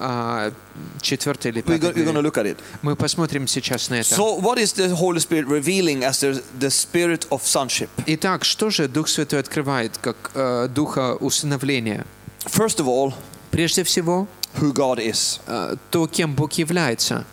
[0.76, 2.60] э, 4 или We're 5 going to look at it.
[2.82, 4.16] Мы посмотрим сейчас на это.
[4.16, 7.90] So, what is the Holy Spirit revealing as the, the spirit of sonship?
[8.06, 12.06] Итак, что же Дух Святой открывает как э, духа усыновления?
[12.46, 13.14] First of all,
[13.52, 14.28] Прежде всего,
[14.60, 15.40] who God is.
[15.48, 17.26] э, то, кем Бог является.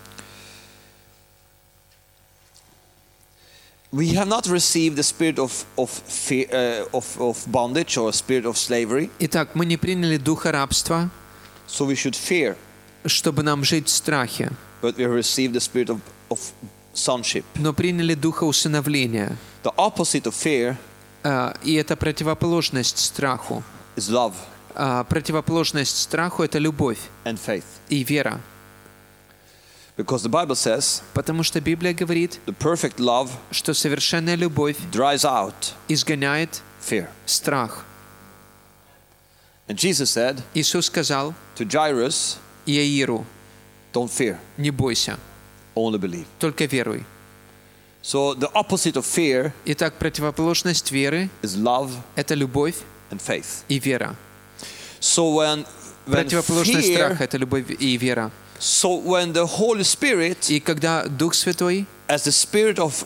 [3.93, 8.47] We have not received the spirit of, of, fear, uh, of, of bondage or spirit
[8.47, 11.11] of slavery, Итак, мы не приняли духа рабства,
[11.67, 12.57] so we should fear.
[13.07, 14.51] Чтобы нам жить в страхе,
[14.83, 16.39] But we received the spirit of, of
[16.95, 17.45] sonship.
[17.57, 19.37] но приняли духа усыновления.
[19.63, 20.77] The opposite of fear
[21.23, 23.63] Э, И это противоположность страху.
[23.97, 24.35] is love
[24.75, 27.65] А Противоположность страху— это любовь and faith.
[27.89, 28.41] и вера.
[29.99, 35.25] Because the Bible says Потому что Библия говорит, the perfect love что совершенная любовь drives
[35.25, 37.09] out изгоняет fear.
[37.27, 37.85] страх.
[39.69, 43.25] And Jesus said Иисус сказал to Jairus, Иаиру,
[43.93, 45.19] Don't fear, не бойся,
[45.75, 46.27] only believe.
[46.39, 47.05] только веруй.
[48.03, 52.77] So the opposite of fear Итак, противоположность веры is love— это любовь
[53.11, 53.65] and faith.
[53.69, 54.17] и вера.
[55.01, 55.67] So when,
[56.07, 58.31] when Противоположность fear, страха— это любовь и вера.
[58.59, 63.05] so when the Holy Spirit, И когда Дух Святой, as the spirit of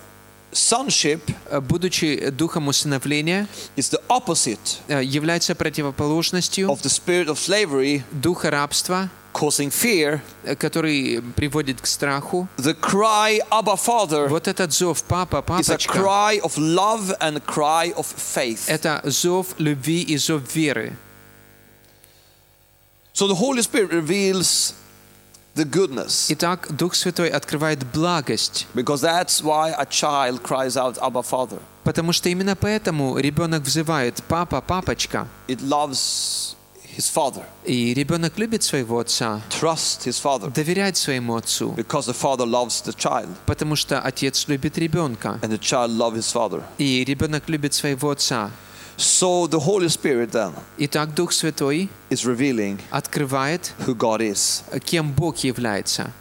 [0.53, 7.37] sonship, э, будучи духом усыновления, is the opposite э, является противоположностью of the spirit of
[7.39, 12.48] slavery, духа рабства, causing fear, э, который приводит к страху.
[12.58, 17.38] the cry Abba Father Вот этот зов «Папа, is a папочка» cry of love and
[17.38, 20.96] a cry of faith. — это зов любви и зов веры.
[23.14, 24.74] So the Holy Spirit reveals
[25.56, 26.28] the goodness.
[26.30, 31.60] Итак, Дух Святой открывает благость, Because that's why a child cries out, Abba Father.
[31.84, 35.28] потому что именно поэтому ребенок взывает «Папа, папочка».
[35.48, 36.56] It loves
[36.97, 42.15] his father, И ребенок любит своего отца, trusts his father, доверяет своему отцу, because the
[42.15, 46.63] father loves the child, потому что отец любит ребенка, and the child loves his father.
[46.79, 48.51] и ребенок любит своего отца.
[48.97, 55.13] So the Holy Spirit then Итак, Дух Святой is revealing открывает, who God is, кем
[55.13, 56.13] Бог является,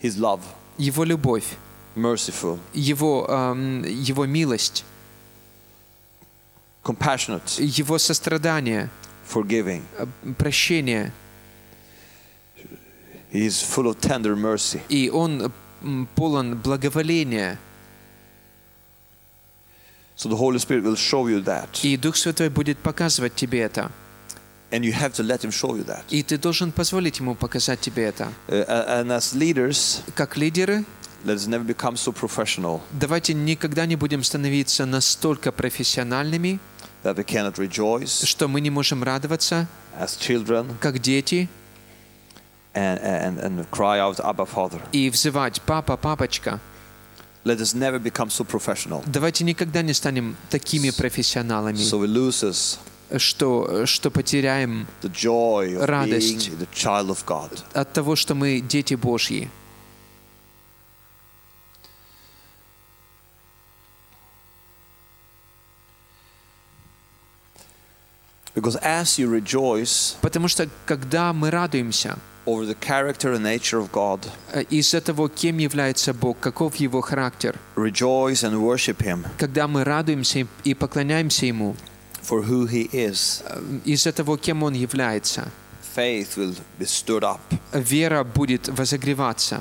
[0.00, 0.40] his love,
[0.78, 1.56] Его любовь,
[1.96, 4.84] merciful, Его, эм, его милость,
[6.84, 8.88] compassionate, Его сострадание,
[9.30, 9.82] forgiving.
[9.98, 10.06] э,
[10.38, 11.12] прощение.
[13.32, 14.80] He is full of tender mercy.
[14.88, 17.58] И Он м, полон благоволения.
[20.16, 21.68] So the Holy Spirit will show you that.
[21.82, 23.90] И Дух Святой будет показывать тебе это.
[24.70, 26.04] And you have to let him show you that.
[26.10, 28.32] И ты должен позволить Ему показать тебе это.
[28.46, 28.64] Uh,
[29.02, 30.84] and as leaders, Как лидеры,
[31.24, 36.60] let us never become so professional давайте никогда не будем становиться настолько профессиональными,
[37.02, 39.66] that we cannot rejoice что мы не можем радоваться,
[39.98, 41.48] as children как дети,
[42.74, 44.80] and, and, and cry out, Abba, Father.
[44.92, 46.60] и взывать «Папа, папочка».
[47.42, 49.02] Let us never become so professional.
[49.06, 52.78] Давайте никогда не станем такими профессионалами, So we lose us
[53.18, 56.48] что, что потеряем the joy of Радость.
[56.48, 57.58] being the child of God.
[57.72, 59.50] от того, что мы дети Божьи.
[68.54, 73.90] Because as you rejoice Потому что когда мы радуемся, over the character and nature of
[73.92, 74.26] God.
[74.52, 77.56] э, из-за того, кем является Бог, каков Его характер.
[77.76, 81.76] Rejoice and worship Him Когда мы радуемся и- поклоняемся Ему,
[82.22, 83.42] for who He is.
[83.46, 85.48] э, из-за того, кем Он является,
[85.96, 87.40] Faith will be stood up
[87.72, 89.60] вера будет возогреваться,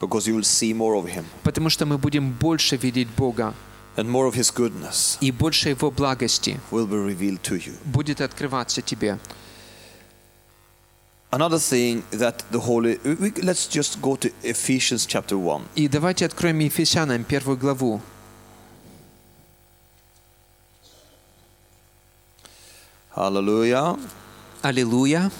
[0.00, 3.52] because you will see more of Him потому что мы будем больше видеть Бога,
[3.95, 7.73] and more of His goodness и больше Его благости will be revealed to you.
[7.85, 9.17] будет открываться тебе.
[11.29, 15.67] Another thing that the Holy, we- we- let's just go to Ephesians chapter 1.
[15.75, 18.01] И давайте откроем Ефесянам первую главу.
[23.15, 23.97] Hallelujah.
[24.61, 25.31] Аллилуйя.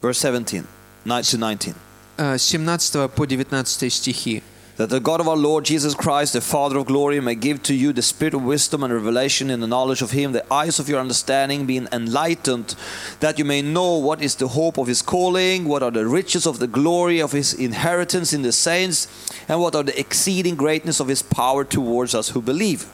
[0.00, 0.62] Verse 17, 9 to 19.
[0.62, 0.75] Э, С
[1.06, 1.74] 17
[3.08, 4.42] по 19 стихи.
[4.78, 7.74] That the God of our Lord Jesus Christ, the Father of glory, may give to
[7.74, 10.88] you the spirit of wisdom and revelation in the knowledge of Him, the eyes of
[10.88, 12.74] your understanding being enlightened,
[13.20, 16.46] that you may know what is the hope of His calling, what are the riches
[16.46, 19.08] of the glory of His inheritance in the saints,
[19.46, 22.86] and what are the exceeding greatness of His power towards us who believe.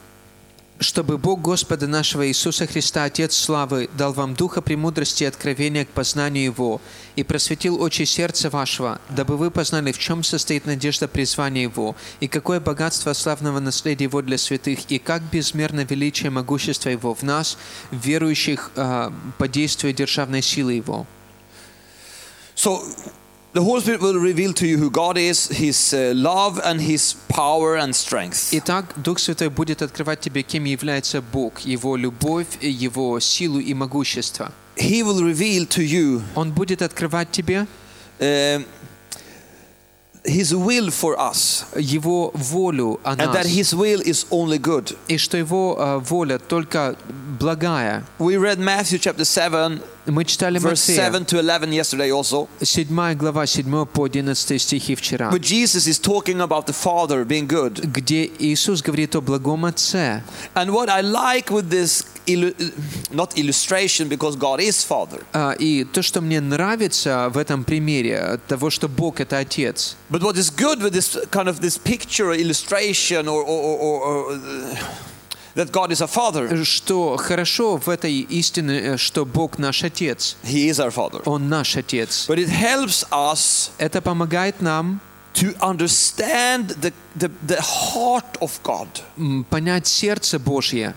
[0.80, 5.88] Чтобы Бог Господа нашего Иисуса Христа, Отец славы, дал вам духа премудрости и откровения к
[5.88, 6.80] познанию Его,
[7.16, 12.28] и просветил очи сердца вашего, дабы вы познали, в чем состоит надежда призвания Его, и
[12.28, 17.22] какое богатство славного наследия Его для святых, и как безмерно величие и могущество Его в
[17.22, 17.56] нас,
[17.92, 21.06] верующих э, по действию державной силы Его.
[22.56, 22.82] So,
[23.53, 27.15] the Holy Spirit will reveal to you who God is, His uh, love, and His
[27.29, 28.49] power and strength.
[28.51, 34.51] Итак, Дух Святой будет открывать тебе, кем является Бог, Его любовь, Его силу и могущество.
[34.75, 37.65] He will reveal to you Он будет открывать тебе
[38.19, 38.65] um,
[40.25, 43.47] His will for us, Его волю о and that нас.
[43.47, 44.95] His will is only good.
[45.07, 46.97] и что его э, воля только
[47.39, 48.03] благая.
[48.19, 52.49] We read Matthew chapter 7, Мы читали verse Матфея, 7 to 11 yesterday also.
[52.61, 57.47] 7 глава, 7 по 11 стихи вчера, But Jesus is talking about the Father being
[57.47, 57.79] good.
[57.89, 60.21] где Иисус говорит о благом Отце.
[60.53, 62.54] And what I like with this, illu-
[63.10, 68.38] not illustration, because God is Father, А, И то, что мне нравится в этом примере,
[68.48, 69.96] того, что Бог— это Отец.
[70.10, 74.00] but what is good with this kind of this picture or illustration or, or, or,
[74.02, 74.76] or, uh,
[75.54, 76.64] that God is a Father.
[76.64, 80.36] Что хорошо в этой истине, э, что Бог наш Отец.
[80.42, 81.22] He is our Father.
[81.26, 82.26] Он наш Отец.
[82.28, 85.00] But it helps us Это помогает нам
[85.34, 88.88] to understand the, the, the heart of God.
[89.50, 90.94] понять сердце Божье.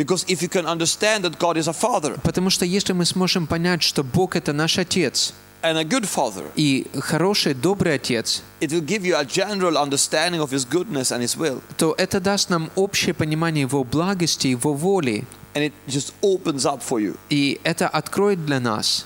[0.00, 3.46] Because if you can understand that God is a Father Потому что если мы сможем
[3.46, 8.70] понять, что Бог— это наш Отец, and a good Father, и хороший, добрый Отец, it
[8.72, 11.60] will give you a general understanding of His goodness and His will.
[11.76, 16.80] то это даст нам общее понимание Его благости, Его воли, And it just opens up
[16.82, 19.04] for you и это откроет для нас,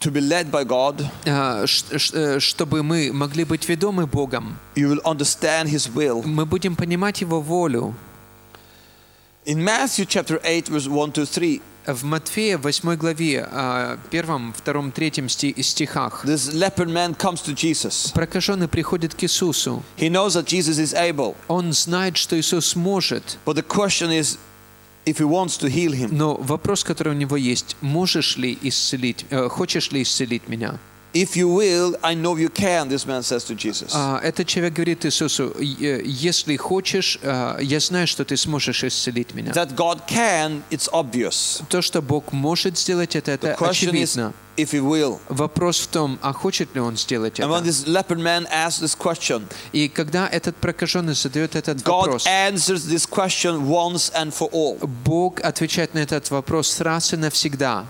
[0.00, 1.02] to be led by God.
[1.24, 1.64] э,
[2.12, 4.58] э, чтобы мы могли быть ведомы Богом.
[4.74, 6.22] You will understand His will.
[6.26, 7.94] Мы будем понимать Его волю.
[9.45, 14.91] In Matthew chapter 8, verse 1 to 3, В Матфея 8 главе, э, первом, втором,
[14.91, 18.11] третьем сти- стихах, this leopard man comes to Jesus.
[18.13, 19.81] прокаженный приходит к Иисусу.
[19.97, 24.37] He knows that Jesus is able, Он знает, что Иисус может, but the question is
[25.05, 26.09] if he wants to heal him.
[26.11, 30.77] но вопрос, который у него есть, можешь ли исцелить, э, хочешь ли исцелить меня?
[31.16, 33.90] If you will, I know you can, this man says to Jesus.
[33.94, 39.34] А, Этот человек говорит Иисусу, «Е- если хочешь, э, я знаю, что ты сможешь исцелить
[39.34, 39.52] меня.
[39.52, 41.62] That God can, it's obvious.
[41.70, 44.34] То, что Бог может сделать, это, это очевидно.
[44.58, 45.18] if he will.
[45.30, 47.68] Вопрос в том, а хочет ли он сделать And when это?
[47.70, 52.86] this leopard man asks this question, И когда этот прокаженный задает этот God вопрос, answers
[52.86, 54.78] this question once and for all.
[55.04, 57.86] Бог отвечает на этот вопрос раз и навсегда.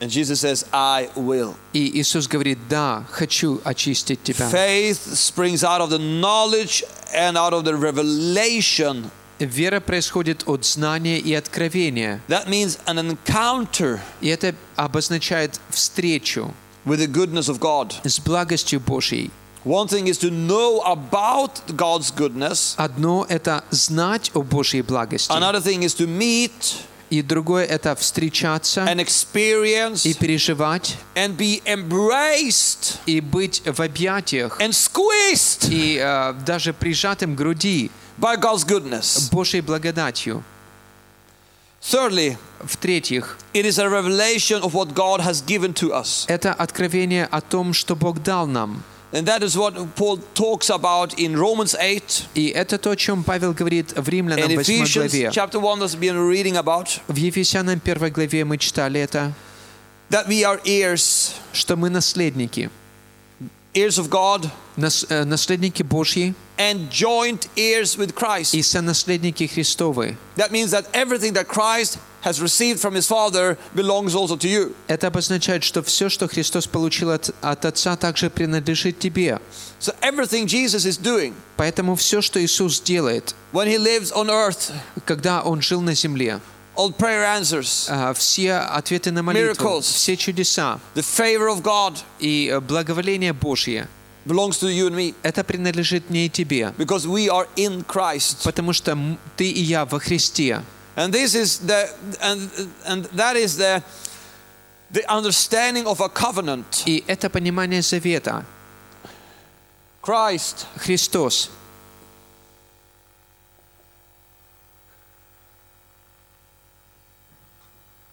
[0.00, 1.54] And Jesus says, I will.
[1.72, 4.48] И Иисус говорит, да, хочу очистить тебя.
[4.50, 9.10] Faith springs out of the knowledge and out of the revelation.
[9.38, 12.20] Вера происходит от знания и откровения.
[12.28, 16.52] That means an encounter И это обозначает встречу
[16.84, 17.94] with the goodness of God.
[18.04, 19.30] с благостью Божьей.
[19.64, 25.30] One thing is to know about God's goodness, Одно – это знать о Божьей благости.
[25.32, 26.76] another thing is to meet
[27.11, 34.59] И другое– это встречаться and experience и переживать, and be embraced и быть в объятиях,
[34.59, 39.29] and squeezed и э, даже прижатым к груди by God's goodness.
[39.29, 40.41] Божьей благодатью.
[41.81, 46.25] Thirdly, В-третьих, it is a revelation of what God has given to us.
[46.27, 48.83] это откровение о том, что Бог дал нам.
[49.12, 53.22] And that is what Paul talks about in Romans 8 И это то, о чем
[53.22, 55.30] Павел говорит в Римлянам and 8 Ephesians главе.
[55.32, 57.00] chapter 1 that we've been reading about.
[57.06, 59.32] В Ефесянам 1 главе мы читали это,
[60.10, 62.68] That we are heirs, что мы наследники.
[63.74, 68.54] heirs of God, Нас- э, наследники Божьи and joint heirs with Christ.
[68.54, 70.16] и сонаследники Христовы.
[70.36, 74.74] That means that everything that Christ has received from his Father belongs also to you.
[74.88, 79.38] Это обозначает, что все, что Христос получил от, от Отца, также принадлежит тебе.
[79.80, 84.72] So everything Jesus is doing Поэтому все, что Иисус делает, when he lives on earth,
[85.04, 86.40] когда Он жил на земле,
[86.74, 89.82] all prayer answers, а, все ответы на молитву, Miracles.
[89.82, 93.88] все чудеса the favor of God и э, благоволение Божье,
[94.26, 96.72] belongs to you and me это принадлежит мне и тебе.
[96.76, 98.38] because we are in Christ.
[98.42, 100.62] Потому что м- ты и я во Христе.
[100.96, 101.90] And this is the
[102.22, 102.50] and
[102.86, 103.82] and that is the
[104.90, 106.84] the understanding of a covenant.
[106.86, 108.44] И это понимание завета.
[110.02, 111.50] Christ Христос.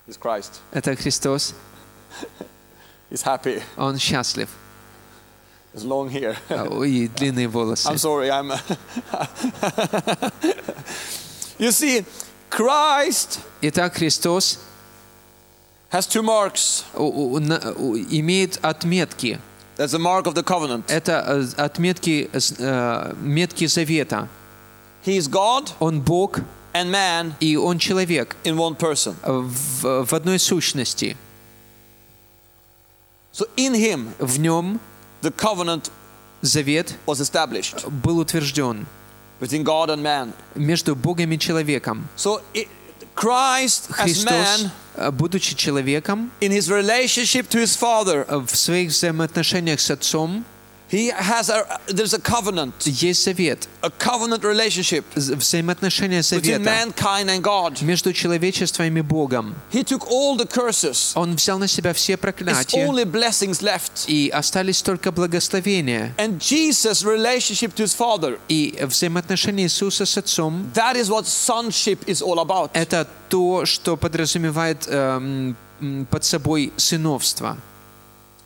[0.08, 0.62] is Christ.
[0.72, 1.54] Это Христос.
[3.10, 3.62] He's happy.
[3.78, 4.50] Он счастлив.
[5.74, 6.38] It's long hair.
[6.50, 7.88] А, И длинные волосы.
[7.88, 8.30] I'm sorry.
[8.30, 8.52] I'm.
[11.58, 12.06] you see,
[12.50, 14.60] Christ Итак, Христос
[15.92, 16.84] has two marks.
[16.96, 19.40] у- у- на- у- имеет отметки.
[19.78, 20.84] That's the mark of the covenant.
[20.88, 24.28] Это э, отметки, э, э, метки завета.
[25.06, 26.40] He is God Он Бог,
[26.74, 29.16] and man и Он человек in one person.
[29.24, 31.18] э, в, в одной сущности.
[33.34, 34.80] So in him, В нем
[35.24, 35.90] the covenant
[36.42, 38.86] завет was established был утвержден
[39.40, 40.34] between God and man.
[40.56, 42.08] между Богом и человеком.
[42.16, 42.68] So it,
[43.16, 48.56] Christ as Христос, man э, будучи человеком, in his relationship to his Father, э, в
[48.56, 50.46] своих взаимоотношениях с Отцом
[50.90, 56.70] he has a there's a covenant, есть завет, a covenant relationship з- взаимоотношения between завета
[56.70, 57.82] mankind and God.
[57.82, 59.56] между человечеством и Богом.
[59.72, 61.14] He took all the curses.
[61.16, 64.06] Он взял на себя все It's проклятия, only blessings left.
[64.08, 66.14] и остались только благословения.
[66.20, 72.06] And Jesus' relationship to his Father, И взаимоотношения Иисуса с Отцом that is what sonship
[72.06, 77.58] is all about. – это то, что подразумевает эм, м, под собой сыновство.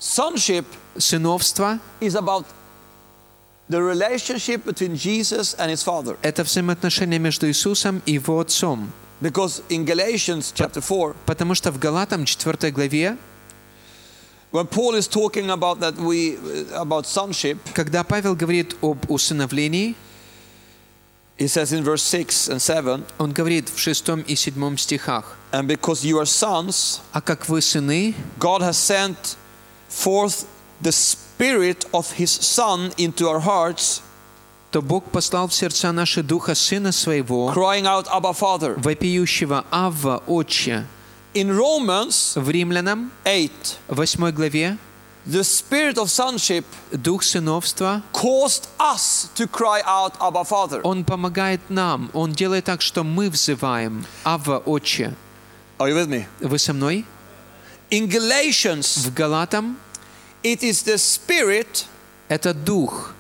[0.02, 0.66] Sonship
[0.96, 2.46] Сыновство is about
[3.70, 8.92] the relationship between Jesus and his Father. – это взаимоотношения между Иисусом и Его Отцом.
[9.20, 13.18] Because in Galatians chapter 4, Потому что в Галатам 4 главе,
[14.52, 16.38] when Paul is talking about that we
[16.74, 19.96] about sonship, когда Павел говорит об усыновлении,
[21.38, 25.68] he says in verse 6 and 7, он говорит в 6 и 7 стихах, and
[25.68, 29.36] because you are sons, «А как вы сыны, God has sent
[29.92, 30.46] forth
[30.82, 34.02] the spirit of his son into our hearts,
[34.72, 38.76] то Бог послал в сердца наши Духа Сына Своего, crying out, Abba Father.
[38.78, 40.86] вопиющего Авва, Отче».
[41.34, 43.52] In Romans В Римлянам 8,
[43.90, 44.78] 8 главе
[45.28, 50.82] the spirit of sonship Дух сыновства, caused us to cry out, Abba Father.
[50.84, 55.14] Он помогает нам, Он делает так, что мы взываем Авва, Отче.
[55.80, 56.26] Are you with me?
[56.40, 57.06] Вы со мной?
[57.92, 59.78] In Galatians, В Галатам
[60.44, 61.86] it is the spirit
[62.30, 63.14] это Дух,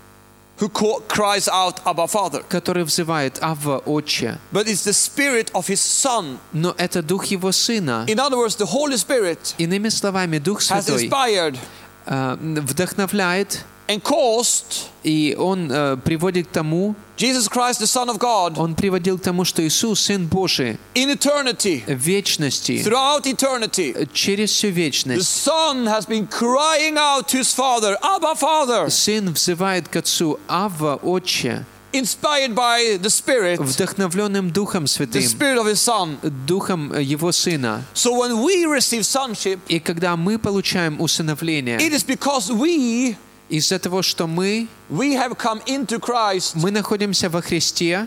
[0.59, 2.43] who ca- cries out, Abba Father.
[2.49, 4.37] который взывает Авва, Отче.
[4.51, 6.39] But it's the spirit of his son.
[6.51, 8.05] Но это Дух Его Сына.
[8.07, 11.57] In other words, the Holy Spirit Иными словами, Дух has Святой inspired
[12.05, 18.19] э, вдохновляет, and caused и Он э, приводит к тому, Jesus Christ, the Son of
[18.19, 24.07] God, Он приводил к тому, что Иисус, Сын Божий, in eternity, в вечности, throughout eternity,
[24.13, 29.31] через всю the вечность, Son has been crying out to his Father, Abba Father, Сын
[29.31, 35.65] взывает к Отцу Авва, Отче, inspired by the Spirit, вдохновленным Духом the Святым, Spirit of
[35.65, 36.17] his Son.
[36.45, 37.83] Духом Его Сына.
[37.93, 43.15] So when we receive sonship, И когда мы получаем усыновление, it is because we
[43.52, 44.66] из-за того, что мы,
[46.54, 48.06] мы находимся во Христе,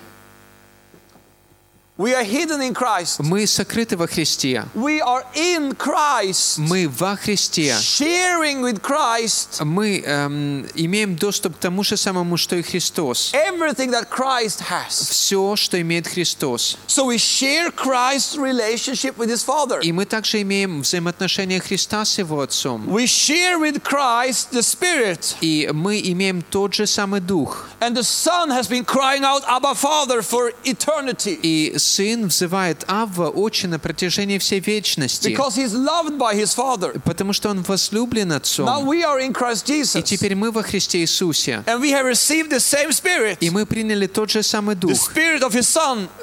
[1.98, 3.20] We are hidden in Christ.
[3.20, 10.00] мы сокрыты во Христе, We are in Christ, мы во Христе, sharing with Christ мы
[10.06, 13.32] эм, имеем доступ к тому же самому, что и Христос.
[13.34, 15.10] everything that Christ has.
[15.10, 16.78] Все, что имеет Христос.
[16.86, 19.80] So we share Christ's relationship with his Father.
[19.82, 22.88] И мы также имеем взаимоотношения Христа с Его Отцом.
[22.88, 25.36] We share with Christ the Spirit.
[25.42, 27.66] И мы имеем тот же самый Дух.
[27.80, 31.38] And the Son has been crying out, Abba Father, for eternity.
[31.42, 36.99] И Сын взывает Авва Отче на протяжении всей вечности, because he's loved by his Father.
[37.03, 38.87] потому что Он возлюблен Now Отцом.
[38.87, 41.63] we are in Christ И теперь мы во Христе Иисусе.
[41.65, 44.91] And we have received the same Spirit, И мы приняли тот же самый Дух,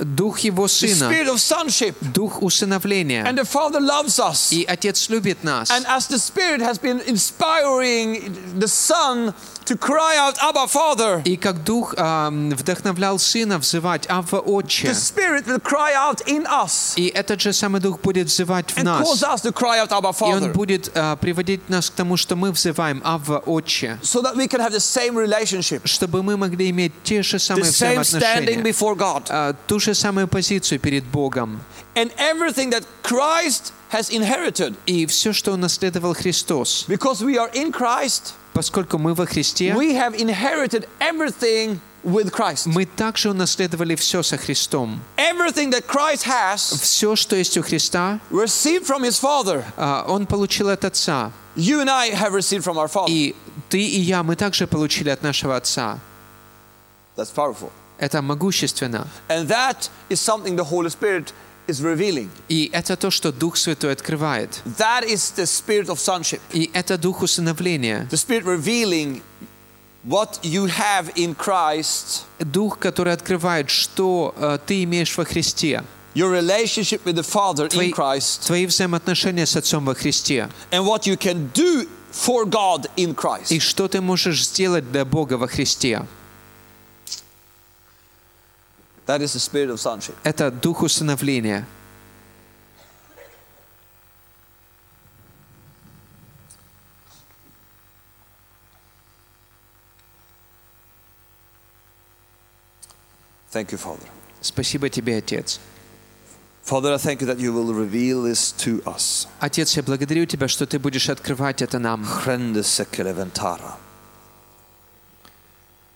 [0.01, 1.11] Дух Его Сына.
[2.01, 3.25] Дух усыновления.
[3.25, 4.53] And the Father loves us.
[4.53, 5.71] И Отец любит нас.
[5.71, 9.35] And as the Spirit has been inspiring the Son
[9.65, 15.47] to cry out, Abba, Father, И как Дух вдохновлял Сына взывать «Авва, Отче», the Spirit
[15.52, 19.22] will cry out in us и этот же самый Дух будет взывать в and cause
[19.22, 19.24] нас.
[19.24, 22.36] us to cry out, Abba, И Он Father, будет а, приводить нас к тому, что
[22.36, 26.70] мы взываем «Авва, Отче», so that we can have the same relationship, чтобы мы могли
[26.70, 29.24] иметь те же the самые same standing взаимоотношения, before God.
[29.30, 31.62] а, ту же самую позицию перед Богом.
[31.96, 37.72] And everything that Christ has inherited, И все, что унаследовал Христос, because we are in
[37.72, 42.66] Christ, поскольку мы во Христе, we have inherited everything with Christ.
[42.68, 45.02] мы также унаследовали все со Христом.
[45.18, 50.26] Everything that Christ has Все, что есть у Христа, received from his Father, а, Он
[50.26, 51.32] получил от Отца.
[51.56, 53.10] you and I have received from our Father.
[53.12, 53.36] И
[53.70, 56.00] ты и я, мы также получили от нашего Отца.
[57.16, 57.72] That's powerful.
[58.00, 59.08] Это могущественно.
[59.28, 61.34] And that is something the Holy Spirit
[61.68, 62.30] is revealing.
[62.48, 64.62] И это то, что Дух Святой открывает.
[64.78, 66.40] That is the spirit of sonship.
[66.54, 68.08] И это Дух усыновления.
[68.12, 69.22] The Spirit revealing
[70.05, 75.85] what you have in Christ, Дух, который открывает, что э, ты имеешь во Христе.
[76.15, 80.49] your relationship with the Father in Твои, Christ, твои взаимоотношения с Отцом во Христе.
[80.71, 83.51] and what you can do for God in Christ.
[83.53, 86.07] И что ты можешь сделать для Бога во Христе.
[89.07, 90.15] That is the spirit of sonship.
[90.23, 91.67] Это Дух усыновления.
[103.53, 104.07] Thank you, Father.
[104.41, 105.61] Спасибо тебе, Отец.
[106.65, 109.27] Father, I thank you that you will reveal this to us.
[109.41, 112.05] Отец, я благодарю Тебя, что Ты будешь открывать это нам.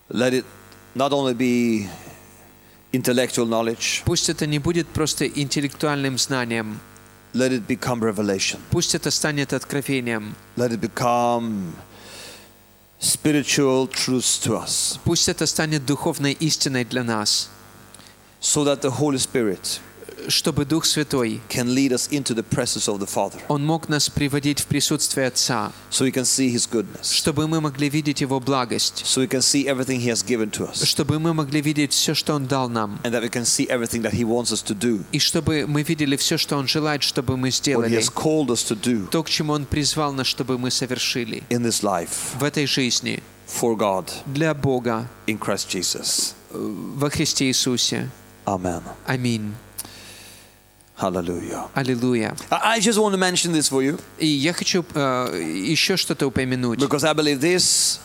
[0.09, 0.45] Let it
[0.95, 1.89] not only be
[2.93, 6.79] intellectual knowledge, Пусть это не будет просто интеллектуальным знанием.
[7.33, 8.59] let it become revelation.
[8.69, 10.35] Пусть это станет откровением.
[10.57, 11.73] Let it become
[13.00, 17.48] spiritual truths to us Пусть это станет духовной истиной для нас.
[18.40, 19.80] so that the Holy Spirit
[20.27, 24.09] Чтобы Дух Святой, can lead us into the presence of the Father Он мог нас
[24.09, 28.39] приводить в присутствие Отца, so we can see His goodness, чтобы мы могли видеть Его
[28.39, 31.93] благость, so we can see everything He has given to us, чтобы мы могли видеть
[31.93, 34.61] все, что Он дал нам, and that we can see everything that He wants us
[34.63, 37.97] to do, и чтобы мы видели все, что Он желает, чтобы мы what He сделали,
[37.97, 41.63] has called us to do то, к чему Он призвал нас, чтобы мы совершили in
[41.63, 46.33] this life в этой жизни for God для Бога in Christ Jesus.
[46.51, 48.09] во Христе Иисусе.
[48.45, 48.81] Amen.
[49.05, 49.53] Аминь.
[50.96, 51.68] Hallelujah.
[51.74, 52.36] Аллилуйя.
[52.50, 56.26] I I just want to mention this for you И я хочу э, еще что-то
[56.26, 57.98] упомянуть, because I believe this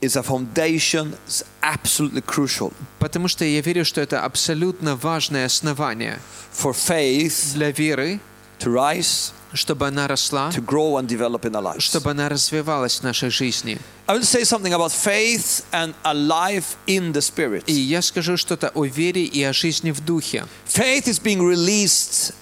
[0.00, 6.18] is a foundation, it's absolutely crucial потому что я верю, что это абсолютно важное основание
[6.52, 8.20] for faith для веры,
[8.58, 11.83] to rise, чтобы она росла, to grow and develop in our lives.
[11.83, 13.79] чтобы она развивалась в нашей жизни.
[14.07, 17.63] I will say something about faith and a life in the Spirit.
[17.67, 20.45] И я скажу что-то о вере и о жизни в духе.
[20.67, 22.33] Faith is being released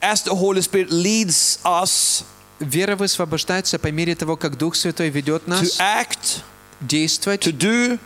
[0.00, 2.24] as the Holy Spirit leads us
[2.62, 6.42] Вера высвобождается по мере того, как Дух Святой ведет to нас act,
[6.80, 7.98] действовать to do,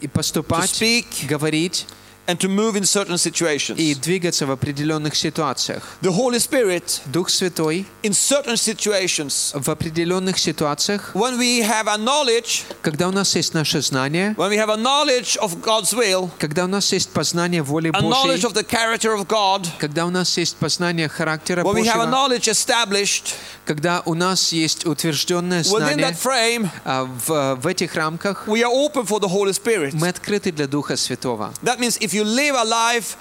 [0.00, 1.86] и to поступать, speak, говорить
[2.30, 3.98] and to move in certain и situations.
[4.00, 5.82] двигаться в определенных ситуациях.
[6.00, 11.96] The Holy Spirit, Дух Святой in certain situations, в определенных ситуациях, when we have a
[11.96, 16.30] knowledge, когда у нас есть наше знание, when we have a knowledge of God's will,
[16.38, 20.06] когда у нас есть познание воли a knowledge Божьей, of the character of God, когда
[20.06, 23.34] у нас есть познание характера when we have a Божьего, knowledge established
[23.70, 28.62] когда у нас есть утвержденное within знание that frame, а, в, в этих рамках, we
[28.62, 29.92] are open for the Holy Spirit.
[29.94, 31.52] мы открыты для Духа Святого.
[31.62, 33.16] That means if you live a life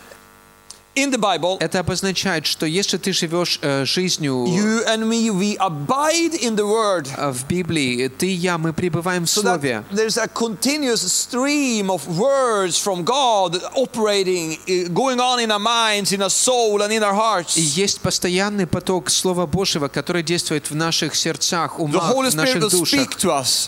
[0.95, 5.55] in the Bible, Это обозначает, что если ты живешь э, жизнью you and me, we
[5.57, 7.07] abide in the Word.
[7.15, 9.83] э, в Библии, ты и я, мы пребываем в So Слове.
[9.91, 14.57] there's a continuous stream of words from God operating,
[14.93, 17.55] going on in our minds, in our soul, and in our hearts.
[17.55, 23.09] И есть постоянный поток Слова Божьего, который действует в наших сердцах, умах, в наших душах.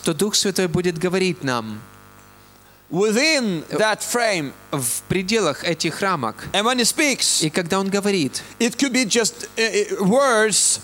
[0.03, 1.79] То Дух Святой будет говорить нам
[2.90, 4.52] within that frame.
[4.72, 6.36] в пределах этих рамок.
[6.52, 10.80] And when He speaks, И когда Он говорит, it could be just uh, uh, words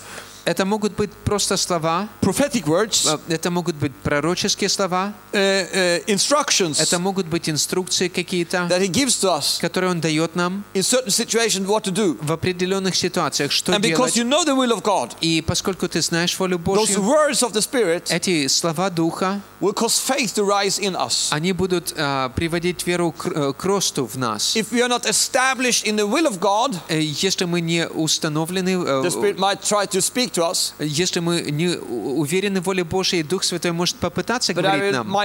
[0.48, 6.04] Это могут быть просто слова, prophetic words, э, это могут быть пророческие слова, uh, uh,
[6.06, 10.64] instructions это могут быть инструкции какие-то, that He gives to us которые Он дает нам
[10.72, 12.16] in certain situations what to do.
[12.22, 14.16] в определенных ситуациях, что And because делать.
[14.16, 17.52] you know the will of God, И поскольку ты знаешь волю those Божью, words of
[17.52, 21.28] the Spirit эти слова Духа, will cause faith to rise in us.
[21.30, 24.56] они будут а, приводить веру к, к росту в нас.
[24.56, 29.10] If we are not established in the will of God, Если мы не установлены, the
[29.10, 30.37] Spirit might try to speak to
[30.78, 35.16] если мы не уверены в воле Божьей, Дух Святой может попытаться говорить нам,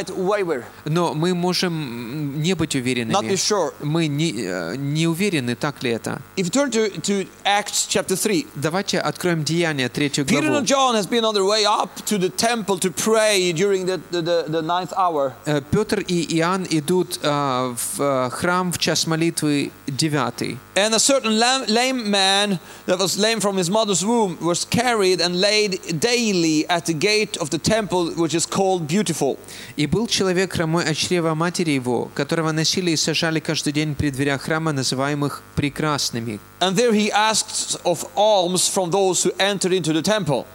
[0.85, 3.37] но мы можем не быть уверенными.
[3.81, 6.21] Мы не, э, не уверены, так ли это.
[6.35, 10.57] If you turn to, to Acts chapter 3, Давайте откроем Деяния, третью Peter главу.
[10.57, 13.99] and John has been on their way up to the temple to pray during the,
[14.11, 15.33] the, the, ninth hour.
[15.45, 17.29] Э, Петр и Иоанн идут э,
[17.75, 20.57] в э, храм в час молитвы девятый.
[20.75, 25.02] And a certain lam- lame man that was lame from his mother's womb was carried
[25.21, 29.37] and laid daily at the gate of the temple, which is called Beautiful.
[29.75, 34.09] И был человек хромой от чрева матери его, которого носили и сажали каждый день при
[34.09, 39.91] дверях храма, называемых прекрасными, And there he asked of alms from those who entered into
[39.93, 40.45] the temple.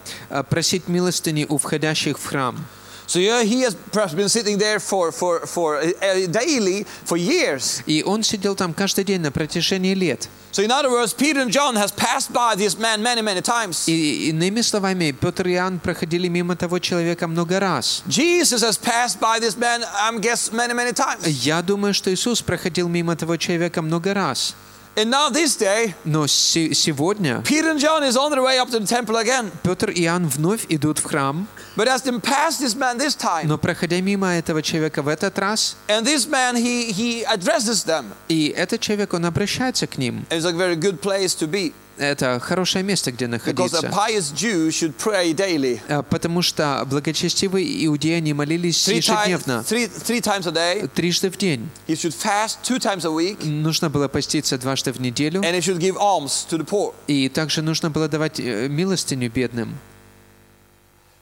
[0.49, 2.57] просить милостыни у входящих в храм.
[3.09, 7.82] So yeah, he has perhaps been sitting there for, for, for uh, daily for years.
[7.86, 10.28] И он сидел там каждый день на протяжении лет.
[10.52, 13.88] So in other words, Peter and John has passed by this man many, many times.
[13.88, 18.02] И иными словами, Петр и Иоанн проходили мимо того человека много раз.
[18.06, 21.26] Jesus has passed by this man, I guess, many, many times.
[21.26, 24.54] Я думаю, что Иисус проходил мимо того человека много раз.
[24.97, 28.69] And now this day, Но се- сегодня Peter and John is on their way up
[28.69, 29.49] to the temple again.
[29.63, 33.47] Петр и Иоанн вновь идут в храм, But as them pass this man this time,
[33.47, 38.05] но проходя мимо этого человека в этот раз, and this man he he addresses them.
[38.27, 40.27] и этот человек, он обращается к ним.
[40.29, 43.80] It's a very good place to be Это хорошее место, где находиться.
[45.88, 48.76] Э, Потому что благочестивые иудеи, они молились
[49.26, 49.62] ежедневно,
[50.94, 51.68] трижды в день.
[53.44, 55.42] Нужно было поститься дважды в неделю,
[57.07, 59.78] и также нужно было давать э, милостыню бедным.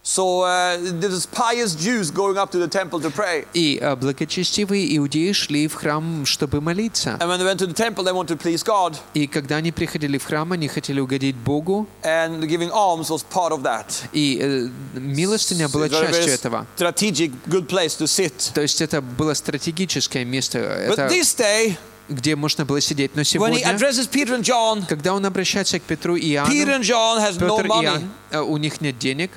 [0.07, 3.45] So uh, there's pious Jews going up to the temple to pray.
[3.55, 7.17] И э, благочестивые иудеи шли в храм, чтобы молиться.
[7.19, 9.73] And when they went to the temple, they wanted to please God, И когда они
[9.73, 14.05] приходили в храм, они хотели угодить Богу, and giving alms was part of that.
[14.13, 16.67] и э, милостыня была частью этого.
[16.77, 18.53] strategic, good place to sit.
[18.55, 21.77] То есть это было стратегическое место, But это, this day,
[22.09, 23.17] где можно было сидеть.
[23.17, 27.57] Но сегодня, John, когда он обращается к Петру и Peter Иоанну, and John has no
[27.57, 27.85] Петр и.
[27.85, 29.33] Иоанн, э, у них нет денег,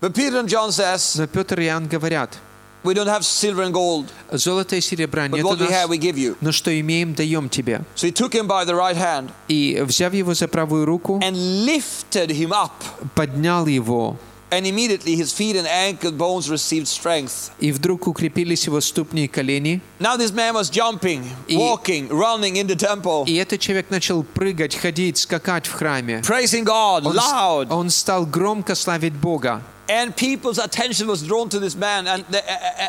[0.00, 2.38] But Peter and John says, но Петр и Иоанн говорят,
[2.84, 5.88] we don't have silver and gold, золото и серебра but нет у what we have
[5.88, 6.36] нас, we give you.
[6.40, 7.80] но что имеем, даем тебе.
[7.96, 11.34] So he took him by the right hand И, взяв его за правую руку, and
[11.66, 12.70] lifted him up.
[13.14, 14.16] поднял его,
[14.48, 17.50] And immediately his feet and ankle bones received strength.
[17.58, 22.54] и вдруг укрепились его ступни и колени, Now this man was jumping, И- walking, running
[22.56, 26.20] in the temple, и этот человек начал прыгать, ходить, скакать в храме.
[26.20, 27.66] praising God Он, с- loud.
[27.72, 29.62] он стал громко славить Бога.
[29.90, 32.42] And people's attention was drawn to this man and they,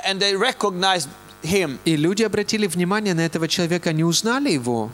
[0.04, 1.10] and they recognized
[1.44, 1.80] him.
[1.86, 4.90] И люди обратили внимание на этого человека, они узнали его.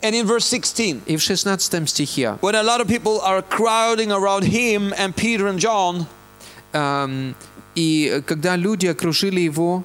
[0.00, 4.12] And in verse 16, И в 16 стихе, when a lot of people are crowding
[4.12, 6.06] around him and Peter and John,
[6.72, 7.34] эм,
[7.74, 9.84] и когда люди окружили его,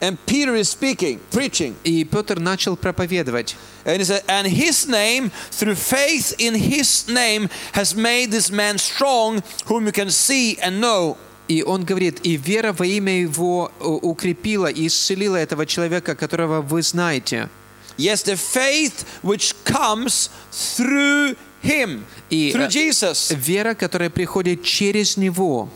[0.00, 5.30] and Peter is speaking, preaching, и Петр начал проповедовать, and he said, and his name,
[5.50, 10.80] through faith in his name, has made this man strong, whom you can see and
[10.80, 11.16] know.
[11.48, 16.62] и он говорит, и вера во имя его э, укрепила и исцелила этого человека, которого
[16.62, 17.48] вы знаете.
[17.96, 25.16] Yes, the faith which comes through him, И, through э, Jesus, Вера, которая приходит через
[25.16, 25.68] него,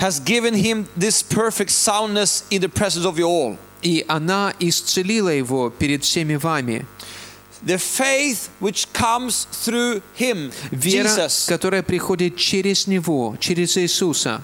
[0.00, 3.56] has given him this perfect soundness in the presence of you all.
[3.82, 6.86] и она исцелила его перед всеми вами.
[7.62, 14.42] The faith which comes through him, Вера, Jesus, которая приходит через него, через Иисуса,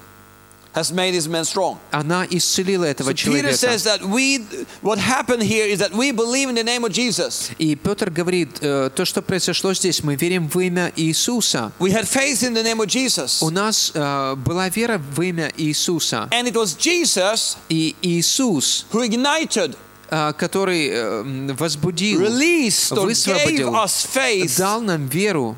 [0.77, 1.77] Has made this man strong.
[1.91, 3.57] она исцелила этого So Peter человека.
[3.57, 4.39] says that we,
[4.81, 7.49] what happened here is that we believe in the name of Jesus.
[7.57, 11.71] И Петр говорит, э, то, что произошло здесь, мы верим в имя Иисуса.
[11.79, 13.41] We had faith in the name of Jesus.
[13.41, 16.27] У нас э, была вера в имя Иисуса.
[16.31, 19.75] And it was Jesus И Иисус, who ignited,
[20.09, 24.57] э, который э, возбудил, released, высвободил, us faith.
[24.57, 25.55] дал нам веру.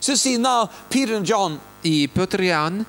[0.00, 2.86] So see now, Peter and John, И Петр и Иоанн,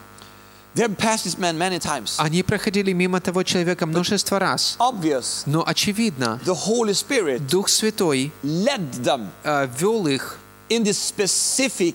[2.16, 4.76] они проходили мимо того человека множество раз.
[4.78, 10.38] Obvious, Но очевидно, the Holy Spirit Дух Святой led them э, вел их
[10.68, 11.94] in this specific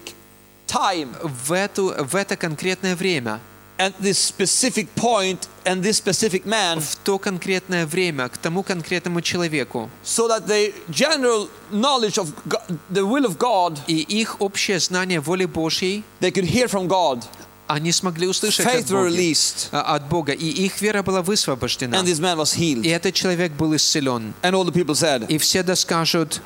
[0.68, 3.40] time в, эту, в это конкретное время,
[3.78, 9.22] at this specific point and this specific man в то конкретное время, к тому конкретному
[9.22, 9.90] человеку.
[10.04, 15.20] so that the general knowledge of God, the will of God И их общее знание
[15.20, 17.24] воли Божьей, they could hear from God
[17.67, 21.23] они смогли услышать от faith were Бога, released а, от Бога, и их вера была
[21.23, 21.97] высвобождена.
[21.97, 24.35] and this man was healed И этот человек был исцелен.
[24.43, 26.41] and all the people said И все да скажут,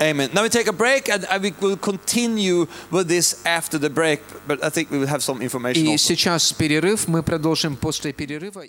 [0.00, 3.90] amen now we take a break and and we will continue with this after the
[3.90, 5.96] break but I think we will have some information и also.
[6.14, 8.64] сейчас перерыв, мы продолжим после перерыва.